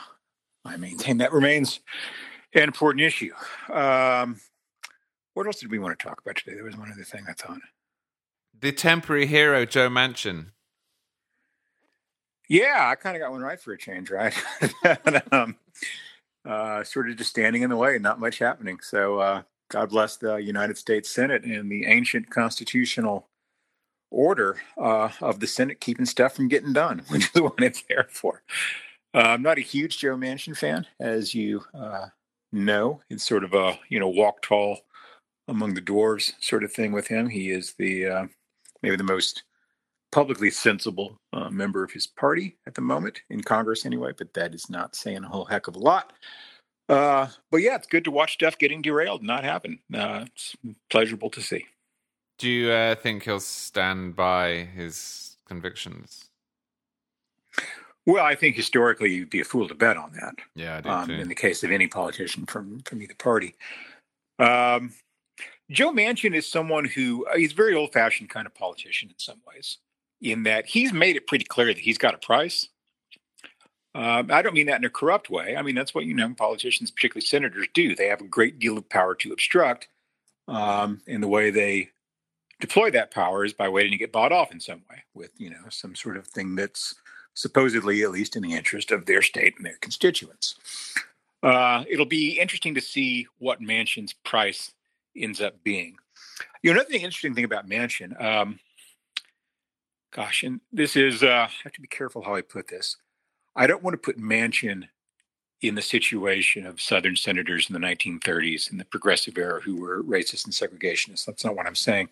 [0.65, 1.81] I maintain that remains
[2.55, 3.33] an important issue.
[3.71, 4.41] Um,
[5.35, 6.55] what else did we want to talk about today?
[6.55, 7.61] There was one other thing I thought.
[8.59, 10.47] The temporary hero, Joe Manchin.
[12.49, 14.33] Yeah, I kind of got one right for a change, right?
[15.33, 15.57] um,
[16.47, 18.79] uh, sort of just standing in the way, not much happening.
[18.81, 23.29] So uh, God bless the United States Senate and the ancient constitutional
[24.11, 28.07] order uh, of the Senate keeping stuff from getting done, which is what it's there
[28.11, 28.43] for.
[29.15, 32.07] Uh, I'm not a huge Joe Manchin fan, as you uh,
[32.53, 33.01] know.
[33.09, 34.81] It's sort of a you know walk tall
[35.49, 37.29] among the dwarves sort of thing with him.
[37.29, 38.27] He is the uh,
[38.83, 39.45] maybe the most
[40.13, 44.13] publicly sensible uh, member of his party at the moment in Congress, anyway.
[44.17, 46.13] But that is not saying a whole heck of a lot.
[46.89, 49.81] Uh, but yeah, it's good to watch stuff getting derailed not happen.
[49.91, 50.55] It's
[50.89, 51.67] pleasurable to see.
[52.39, 56.27] Do you uh, think he'll stand by his convictions?
[58.05, 60.35] Well, I think historically you'd be a fool to bet on that.
[60.55, 63.55] Yeah, I do um, in the case of any politician from from either party.
[64.39, 64.93] Um,
[65.71, 69.19] Joe Manchin is someone who uh, he's a very old fashioned kind of politician in
[69.19, 69.79] some ways,
[70.21, 72.69] in that he's made it pretty clear that he's got a price.
[73.97, 75.57] Um, I don't mean that in a corrupt way.
[75.57, 77.97] I mean that's what you know politicians, particularly senators, do.
[77.97, 79.89] They have a great deal of power to obstruct,
[80.47, 81.91] um, and the way they
[82.61, 85.51] deploy that power is by waiting to get bought off in some way with you
[85.51, 86.95] know some sort of thing that's
[87.35, 90.55] supposedly at least in the interest of their state and their constituents.
[91.43, 94.73] Uh, it'll be interesting to see what Manchin's price
[95.15, 95.97] ends up being.
[96.63, 98.59] You know, another interesting thing about mansion um,
[100.17, 102.97] gosh, and this is uh, I have to be careful how I put this.
[103.55, 104.89] I don't want to put Manchin
[105.63, 110.03] in the situation of Southern senators in the 1930s in the progressive era who were
[110.03, 111.25] racist and segregationists.
[111.25, 112.09] That's not what I'm saying.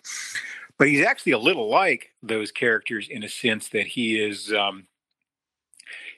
[0.78, 4.87] But he's actually a little like those characters in a sense that he is, um,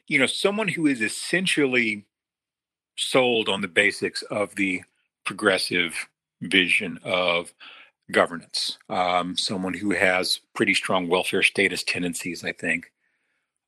[0.06, 2.04] you know, someone who is essentially
[2.96, 4.82] sold on the basics of the
[5.24, 6.08] progressive
[6.40, 7.52] vision of
[8.12, 8.78] governance.
[8.88, 12.92] Um, someone who has pretty strong welfare status tendencies, I think.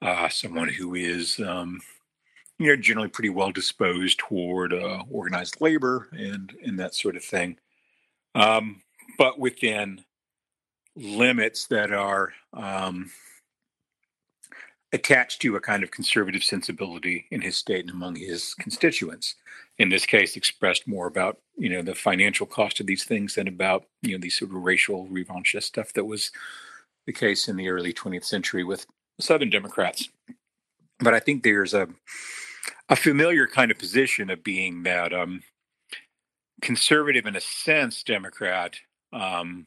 [0.00, 1.80] Uh, someone who is, um,
[2.58, 7.24] you know, generally pretty well disposed toward uh, organized labor and and that sort of
[7.24, 7.58] thing,
[8.34, 8.82] um,
[9.16, 10.04] but within
[10.96, 13.10] limits that are um,
[14.92, 19.34] attached to a kind of conservative sensibility in his state and among his constituents.
[19.78, 23.46] In this case, expressed more about you know the financial cost of these things than
[23.46, 26.32] about you know these sort of racial revanchist stuff that was
[27.06, 28.86] the case in the early 20th century with
[29.20, 30.08] Southern Democrats.
[30.98, 31.88] But I think there's a
[32.88, 35.42] a familiar kind of position of being that um,
[36.60, 38.76] conservative in a sense Democrat,
[39.12, 39.66] um,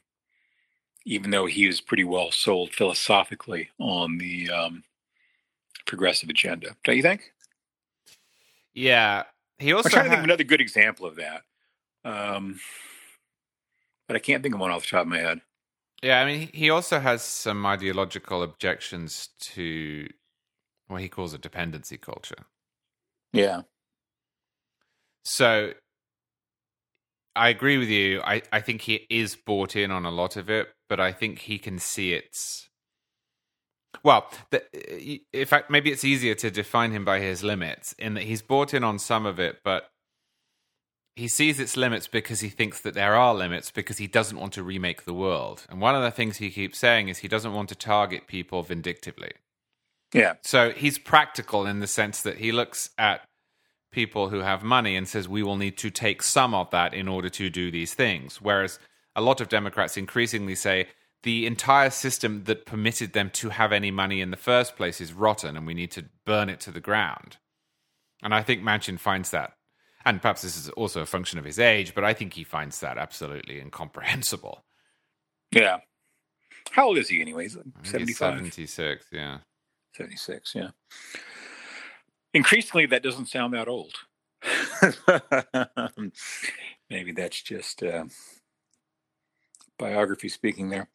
[1.04, 4.84] even though he is pretty well sold philosophically on the um,
[5.86, 6.76] progressive agenda.
[6.84, 7.32] Don't you think?
[8.74, 9.24] Yeah,
[9.58, 11.42] he also I'm trying to think of another good example of that,
[12.04, 12.58] um,
[14.08, 15.40] but I can't think of one off the top of my head.
[16.02, 20.08] Yeah, I mean, he also has some ideological objections to
[20.88, 22.46] what he calls a dependency culture.
[23.32, 23.62] Yeah,
[25.24, 25.72] So
[27.34, 28.20] I agree with you.
[28.22, 31.40] I, I think he is bought in on a lot of it, but I think
[31.40, 32.68] he can see its.
[34.02, 38.24] Well, the, in fact, maybe it's easier to define him by his limits in that
[38.24, 39.90] he's bought in on some of it, but
[41.14, 44.54] he sees its limits because he thinks that there are limits because he doesn't want
[44.54, 45.66] to remake the world.
[45.68, 48.62] And one of the things he keeps saying is he doesn't want to target people
[48.62, 49.32] vindictively.
[50.12, 53.22] Yeah, So he's practical in the sense that he looks at
[53.92, 57.08] people who have money and says, we will need to take some of that in
[57.08, 58.40] order to do these things.
[58.40, 58.78] Whereas
[59.14, 60.88] a lot of Democrats increasingly say
[61.22, 65.12] the entire system that permitted them to have any money in the first place is
[65.12, 67.36] rotten and we need to burn it to the ground.
[68.22, 69.52] And I think Manchin finds that.
[70.04, 72.80] And perhaps this is also a function of his age, but I think he finds
[72.80, 74.64] that absolutely incomprehensible.
[75.52, 75.78] yeah.
[76.70, 77.56] How old is he, anyways?
[77.56, 79.38] I 75, 76, yeah.
[79.94, 80.70] 76, yeah.
[82.34, 83.94] Increasingly, that doesn't sound that old.
[86.90, 88.04] Maybe that's just uh,
[89.78, 90.88] biography speaking there.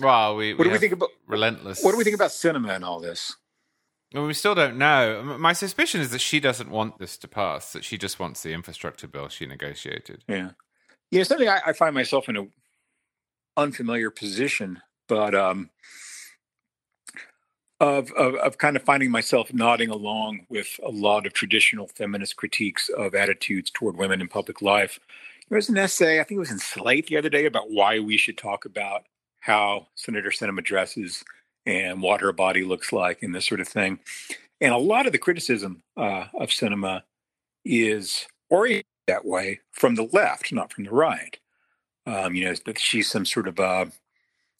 [0.00, 1.82] Well, we, What do we think about relentless.
[1.82, 3.36] what do we think about Sinema and all this?
[4.14, 5.22] Well, we still don't know.
[5.38, 7.72] My suspicion is that she doesn't want this to pass.
[7.72, 10.24] That she just wants the infrastructure bill she negotiated.
[10.26, 10.50] Yeah,
[11.10, 11.22] yeah.
[11.22, 12.46] something I, I find myself in a
[13.56, 15.70] unfamiliar position, but um,
[17.80, 22.36] of, of of kind of finding myself nodding along with a lot of traditional feminist
[22.36, 25.00] critiques of attitudes toward women in public life.
[25.48, 27.98] There was an essay, I think it was in Slate the other day, about why
[27.98, 29.06] we should talk about
[29.40, 31.24] how Senator Sinema dresses
[31.66, 33.98] and what her body looks like and this sort of thing.
[34.60, 37.02] And a lot of the criticism uh, of Sinema
[37.64, 41.38] is oriented that way from the left, not from the right.
[42.06, 43.86] Um, you know, that she's some sort of uh,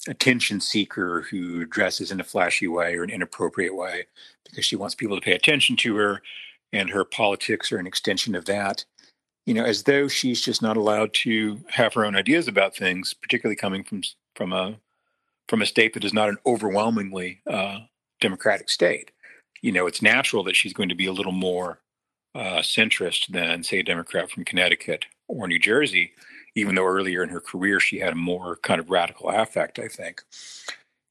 [0.09, 4.07] attention seeker who dresses in a flashy way or an inappropriate way
[4.45, 6.23] because she wants people to pay attention to her,
[6.73, 8.85] and her politics are an extension of that.
[9.47, 13.15] You know, as though she's just not allowed to have her own ideas about things,
[13.15, 14.03] particularly coming from
[14.35, 14.79] from a
[15.49, 17.79] from a state that is not an overwhelmingly uh,
[18.21, 19.11] democratic state.
[19.63, 21.81] You know, it's natural that she's going to be a little more
[22.35, 26.13] uh, centrist than, say, a Democrat from Connecticut or New Jersey,
[26.61, 29.89] even though earlier in her career she had a more kind of radical affect, I
[29.89, 30.23] think.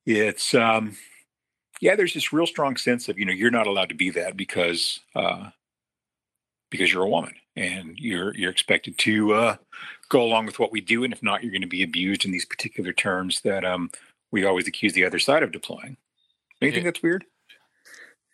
[0.05, 0.97] It's, um,
[1.81, 4.37] yeah, there's this real strong sense of, you know, you're not allowed to be that
[4.37, 5.49] because uh,
[6.69, 9.55] because you're a woman and you're you're expected to uh,
[10.09, 12.31] go along with what we do, and if not, you're going to be abused in
[12.31, 13.89] these particular terms that um,
[14.31, 15.97] we always accuse the other side of deploying.
[16.59, 17.25] Do you think that's weird?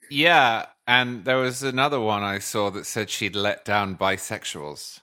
[0.09, 5.01] Yeah, and there was another one I saw that said she'd let down bisexuals.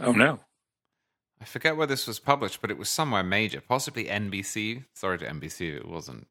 [0.00, 0.40] Oh no.
[1.40, 4.84] I forget where this was published, but it was somewhere major, possibly NBC.
[4.94, 6.28] Sorry to NBC, it wasn't.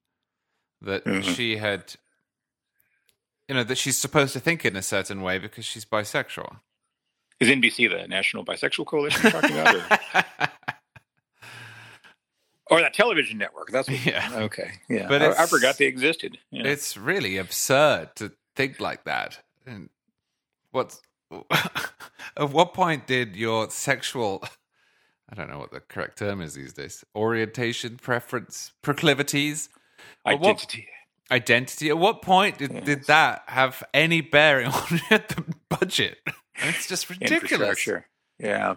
[0.81, 1.29] That mm-hmm.
[1.33, 1.95] she had,
[3.49, 6.59] you know, that she's supposed to think in a certain way because she's bisexual.
[7.41, 9.75] Is NBC the National Bisexual Coalition you're talking about?
[9.75, 10.47] Or?
[12.71, 13.69] or that television network.
[13.69, 14.29] That's what, yeah.
[14.33, 15.07] Okay, yeah.
[15.09, 16.37] But I, I forgot they existed.
[16.51, 16.63] Yeah.
[16.67, 19.39] It's really absurd to think like that.
[19.65, 19.89] And
[20.71, 21.01] what's
[22.37, 24.43] at what point did your sexual
[25.31, 27.05] I don't know what the correct term is these days.
[27.15, 29.69] Orientation, preference, proclivities,
[30.27, 30.87] identity.
[31.29, 31.89] What, identity.
[31.89, 32.85] At what point did, yes.
[32.85, 36.17] did that have any bearing on the budget?
[36.55, 37.87] It's just ridiculous.
[38.39, 38.75] Yeah.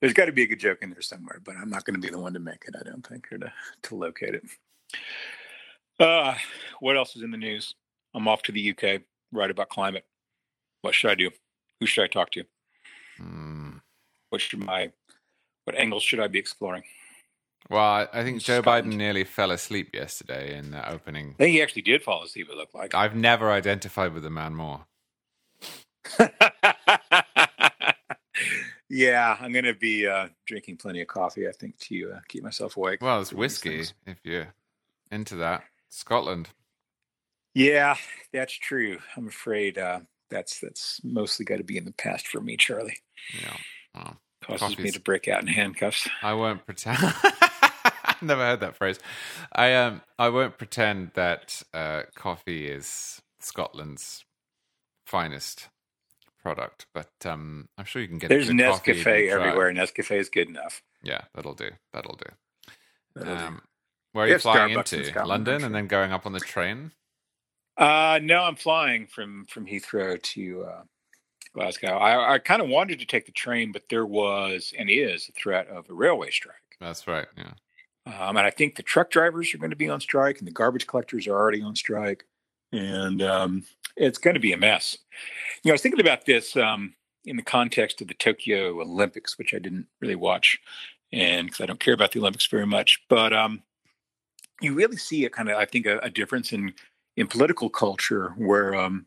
[0.00, 2.00] There's got to be a good joke in there somewhere, but I'm not going to
[2.00, 4.44] be the one to make it, I don't think, or to, to locate it.
[5.98, 6.34] Uh,
[6.78, 7.74] what else is in the news?
[8.14, 10.06] I'm off to the UK, write about climate.
[10.82, 11.30] What should I do?
[11.80, 12.44] Who should I talk to?
[13.16, 13.78] Hmm.
[14.28, 14.92] What should my
[15.64, 16.84] what angles should I be exploring?
[17.68, 21.34] Well, I, think Joe Biden nearly fell asleep yesterday in the opening.
[21.38, 22.48] I think he actually did fall asleep.
[22.50, 22.94] It looked like.
[22.94, 24.86] I've never identified with the man more.
[28.88, 31.46] yeah, I'm going to be uh, drinking plenty of coffee.
[31.46, 33.02] I think to uh, keep myself awake.
[33.02, 34.52] Well, it's whiskey if you're
[35.12, 35.62] into that.
[35.90, 36.48] Scotland.
[37.54, 37.96] Yeah,
[38.32, 38.98] that's true.
[39.16, 40.00] I'm afraid uh,
[40.30, 42.98] that's that's mostly got to be in the past for me, Charlie.
[43.42, 44.12] Yeah.
[44.42, 44.78] Causes Coffee's...
[44.78, 46.08] me to break out in handcuffs.
[46.22, 46.98] I won't pretend.
[48.22, 48.98] Never heard that phrase.
[49.52, 54.24] I um I won't pretend that uh, coffee is Scotland's
[55.06, 55.68] finest
[56.42, 58.28] product, but um I'm sure you can get.
[58.28, 59.72] There's Nescafe everywhere.
[59.72, 60.82] Nescafe is good enough.
[61.02, 61.70] Yeah, that'll do.
[61.92, 62.32] That'll do.
[63.14, 63.60] That'll um, do.
[64.12, 65.04] Where are you flying Starbucks into?
[65.06, 66.92] Scotland, London, and then going up on the train.
[67.80, 70.82] Uh, no, I'm flying from from Heathrow to uh,
[71.54, 71.96] Glasgow.
[71.96, 75.32] I, I kind of wanted to take the train, but there was and is a
[75.32, 76.56] threat of a railway strike.
[76.78, 77.26] That's right.
[77.38, 77.54] Yeah.
[78.06, 80.52] Um, and I think the truck drivers are going to be on strike, and the
[80.52, 82.24] garbage collectors are already on strike,
[82.70, 83.64] and um,
[83.96, 84.98] it's going to be a mess.
[85.62, 89.38] You know, I was thinking about this um, in the context of the Tokyo Olympics,
[89.38, 90.58] which I didn't really watch,
[91.12, 93.62] and because I don't care about the Olympics very much, but um,
[94.60, 96.74] you really see a kind of, I think, a, a difference in
[97.16, 99.06] in political culture where um,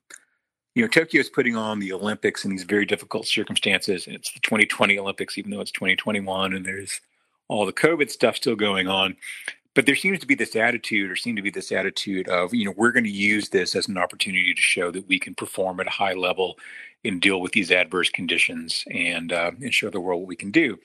[0.75, 4.07] you know, Tokyo is putting on the Olympics in these very difficult circumstances.
[4.07, 6.99] And it's the 2020 Olympics, even though it's 2021 and there's
[7.47, 9.15] all the COVID stuff still going on.
[9.75, 12.65] But there seems to be this attitude, or seem to be this attitude of, you
[12.65, 15.79] know, we're going to use this as an opportunity to show that we can perform
[15.79, 16.59] at a high level
[17.03, 20.51] and deal with these adverse conditions and uh, and show the world what we can
[20.51, 20.77] do.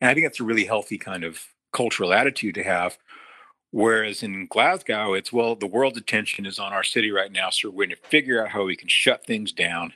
[0.00, 1.40] And I think that's a really healthy kind of
[1.72, 2.96] cultural attitude to have
[3.70, 7.68] Whereas in Glasgow, it's well, the world's attention is on our city right now, so
[7.68, 9.92] we're going to figure out how we can shut things down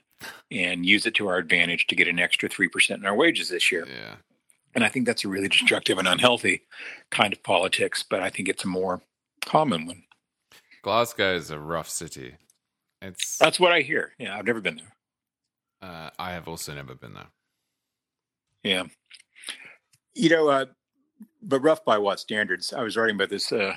[0.51, 3.49] and use it to our advantage to get an extra three percent in our wages
[3.49, 3.87] this year.
[3.89, 4.17] Yeah.
[4.75, 6.63] And I think that's a really destructive and unhealthy
[7.11, 9.03] kind of politics, but I think it's a more
[9.45, 10.05] common one.
[10.83, 12.37] Glasgow is a rough city.
[13.01, 14.13] It's that's what I hear.
[14.19, 15.91] Yeah, I've never been there.
[15.91, 17.31] Uh, I have also never been there.
[18.63, 18.85] Yeah.
[20.15, 20.67] You know, uh,
[21.43, 22.73] but rough by what standards?
[22.73, 23.75] I was writing about this uh,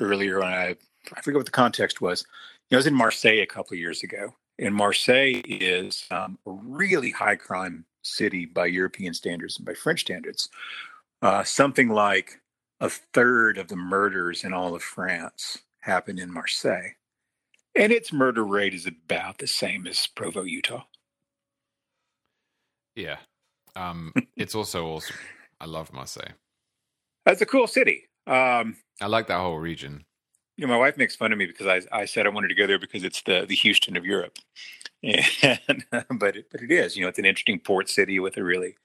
[0.00, 0.76] earlier, and I
[1.16, 2.24] I forget what the context was.
[2.70, 6.38] You know, I was in Marseille a couple of years ago, and Marseille is um,
[6.46, 10.48] a really high crime city by European standards and by French standards.
[11.22, 12.40] Uh, something like
[12.80, 16.90] a third of the murders in all of France happen in Marseille,
[17.74, 20.84] and its murder rate is about the same as Provo, Utah.
[22.94, 23.18] Yeah,
[23.74, 25.16] um, it's also awesome.
[25.60, 26.32] I love Marseille.
[27.26, 28.04] That's a cool city.
[28.28, 30.04] Um, I like that whole region.
[30.56, 32.54] You know, my wife makes fun of me because I, I said I wanted to
[32.54, 34.38] go there because it's the the Houston of Europe,
[35.02, 35.84] and
[36.18, 36.96] but it, but it is.
[36.96, 38.76] You know, it's an interesting port city with a really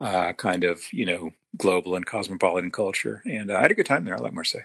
[0.00, 3.86] uh, kind of you know global and cosmopolitan culture, and uh, I had a good
[3.86, 4.14] time there.
[4.14, 4.60] I like Marseille.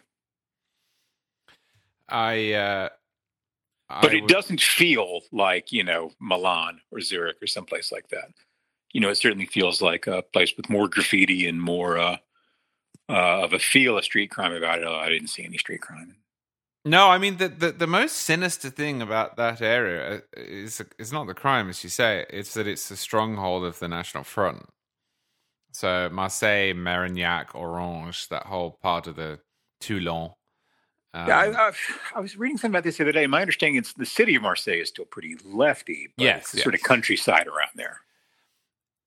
[2.09, 2.53] I.
[2.53, 2.89] Uh,
[4.01, 4.29] but I it would...
[4.29, 8.29] doesn't feel like you know Milan or Zurich or someplace like that.
[8.91, 11.97] You know, it certainly feels like a place with more graffiti and more
[13.09, 14.87] uh, uh, of a feel of street crime about it.
[14.87, 16.15] I didn't see any street crime.
[16.83, 21.25] No, I mean the, the, the most sinister thing about that area is is not
[21.25, 22.25] the crime, as you say.
[22.29, 24.67] It's that it's the stronghold of the National Front.
[25.71, 29.39] So Marseille, Marignane, Orange, that whole part of the
[29.81, 30.31] Toulon,
[31.13, 31.71] Um, yeah, I, I,
[32.15, 33.27] I, was reading something about this the other day.
[33.27, 36.63] My understanding is the city of Marseille is still pretty lefty, but yes, it's yes.
[36.63, 38.01] sort of countryside around there.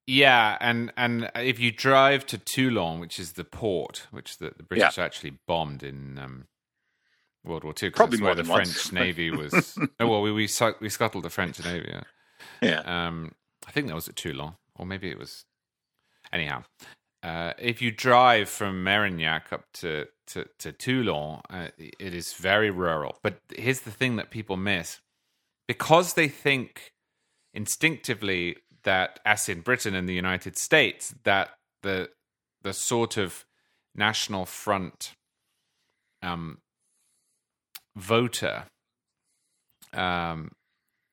[0.08, 4.62] Yeah, and and if you drive to Toulon, which is the port, which the, the
[4.62, 5.04] British yeah.
[5.04, 6.46] actually bombed in um,
[7.44, 8.72] World War II, probably where the once.
[8.72, 9.76] French Navy was.
[10.00, 10.48] oh well, we we,
[10.80, 11.90] we scuttled the French Navy.
[11.92, 12.02] Yeah.
[12.62, 13.06] yeah.
[13.06, 13.32] Um,
[13.66, 15.44] I think that was at Toulon, or maybe it was.
[16.32, 16.64] Anyhow,
[17.22, 22.70] uh, if you drive from Marignane up to to, to Toulon, uh, it is very
[22.70, 23.18] rural.
[23.22, 25.00] But here's the thing that people miss:
[25.66, 26.94] because they think
[27.52, 28.56] instinctively
[28.88, 31.48] that, as in Britain and the United States, that
[31.82, 32.08] the
[32.62, 33.44] the sort of
[33.94, 35.12] national front
[36.22, 36.58] um,
[37.96, 38.64] voter
[39.92, 40.52] um,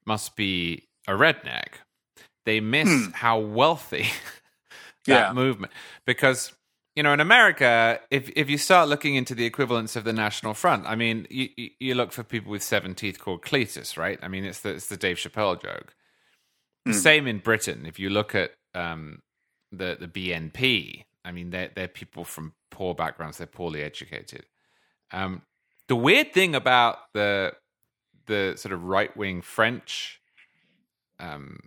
[0.06, 1.80] must be a redneck.
[2.46, 3.12] They miss Hmm.
[3.14, 4.06] how wealthy
[5.08, 5.34] that Yeah.
[5.34, 5.74] movement
[6.06, 6.54] because
[6.96, 10.54] you know in America, if if you start looking into the equivalents of the National
[10.54, 14.20] Front, I mean, you you- you look for people with seven teeth called Cletus, right?
[14.24, 15.95] I mean, it's the it's the Dave Chappelle joke.
[16.86, 16.98] The Hmm.
[17.00, 17.86] same in Britain.
[17.86, 19.22] If you look at um,
[19.72, 23.38] the the BNP, I mean, they're they're people from poor backgrounds.
[23.40, 24.46] They're poorly educated.
[25.12, 25.42] Um,
[25.88, 27.54] the weird thing about the
[28.28, 30.20] the sort of right wing French
[31.20, 31.60] um,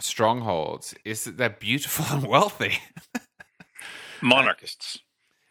[0.00, 2.78] strongholds is that they're beautiful and wealthy.
[4.22, 4.98] Monarchists.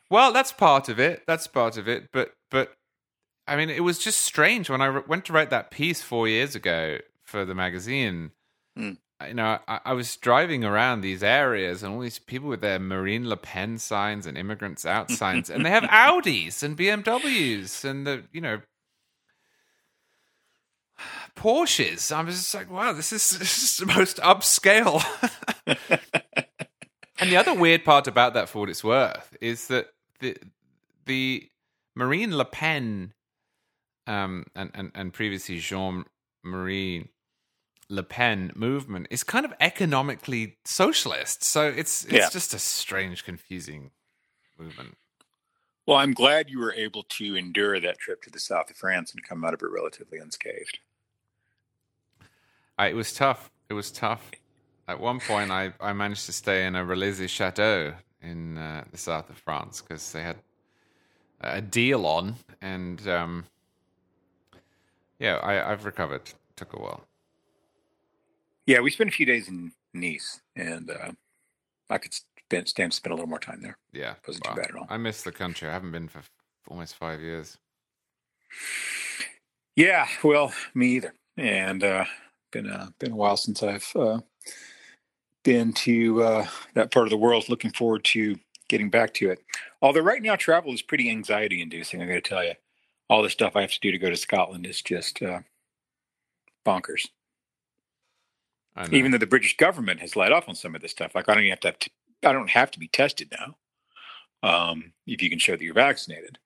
[0.09, 1.23] Well, that's part of it.
[1.27, 2.09] That's part of it.
[2.11, 2.73] But but
[3.47, 6.27] I mean, it was just strange when I r- went to write that piece four
[6.27, 8.31] years ago for the magazine.
[8.75, 8.91] Hmm.
[9.27, 12.79] You know, I, I was driving around these areas and all these people with their
[12.79, 18.07] Marine Le Pen signs and immigrants out signs, and they have Audis and BMWs and
[18.07, 18.61] the you know
[21.35, 22.11] Porsches.
[22.11, 25.03] I was just like, wow, this is this is the most upscale.
[27.19, 29.87] and the other weird part about that, for what it's worth, is that
[30.19, 30.37] the
[31.05, 31.49] the
[31.95, 33.13] Marine Le Pen
[34.07, 36.05] um, and, and and previously Jean
[36.43, 37.09] Marie
[37.89, 41.43] Le Pen movement is kind of economically socialist.
[41.43, 42.29] So it's it's Yeah.
[42.29, 43.91] just a strange, confusing
[44.57, 44.97] movement.
[45.85, 49.11] Well, I'm glad you were able to endure that trip to the south of France
[49.11, 50.79] and come out of it relatively unscathed.
[52.77, 53.51] I, it was tough.
[53.69, 54.31] It was tough.
[54.87, 58.97] At one point, I, I managed to stay in a Relizzi chateau in uh, the
[58.97, 60.37] south of France because they had
[61.41, 63.45] a deal on, and um,
[65.19, 66.31] yeah, I, I've recovered.
[66.55, 67.05] took a while.
[68.65, 71.11] Yeah, we spent a few days in Nice, and uh,
[71.89, 73.77] I could spend, stand to spend a little more time there.
[73.91, 74.87] Yeah, Wasn't too bad at all.
[74.89, 75.69] I miss the country.
[75.69, 76.31] I haven't been for f-
[76.67, 77.57] almost five years.
[79.75, 81.13] Yeah, well, me either.
[81.37, 82.05] And uh,
[82.51, 84.19] been uh, been a while since I've uh,
[85.43, 87.49] been to uh, that part of the world.
[87.49, 88.37] Looking forward to
[88.69, 89.39] getting back to it.
[89.81, 92.01] Although right now travel is pretty anxiety inducing.
[92.01, 92.53] I got to tell you,
[93.09, 95.39] all the stuff I have to do to go to Scotland is just uh,
[96.65, 97.07] bonkers.
[98.91, 101.33] Even though the British government has let off on some of this stuff, like I
[101.33, 101.67] don't even have to.
[101.69, 101.91] Have t-
[102.25, 103.57] I don't have to be tested now.
[104.47, 106.39] Um, if you can show that you're vaccinated,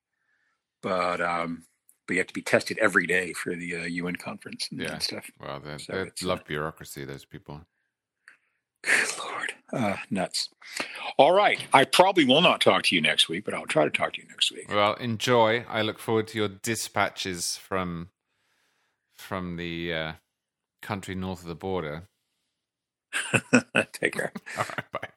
[0.82, 1.64] but um,
[2.06, 4.98] but you have to be tested every day for the uh, UN conference and, Yeah.
[4.98, 5.30] stuff.
[5.40, 7.04] well, they So they love uh, bureaucracy.
[7.04, 7.62] Those people.
[8.84, 10.50] Good Lord, uh, nuts.
[11.16, 13.90] All right, I probably will not talk to you next week, but I'll try to
[13.90, 14.66] talk to you next week.
[14.72, 15.64] Well, enjoy.
[15.68, 18.10] I look forward to your dispatches from
[19.16, 20.12] from the uh,
[20.82, 22.08] country north of the border.
[23.92, 24.32] Take care.
[24.58, 25.08] All right, bye.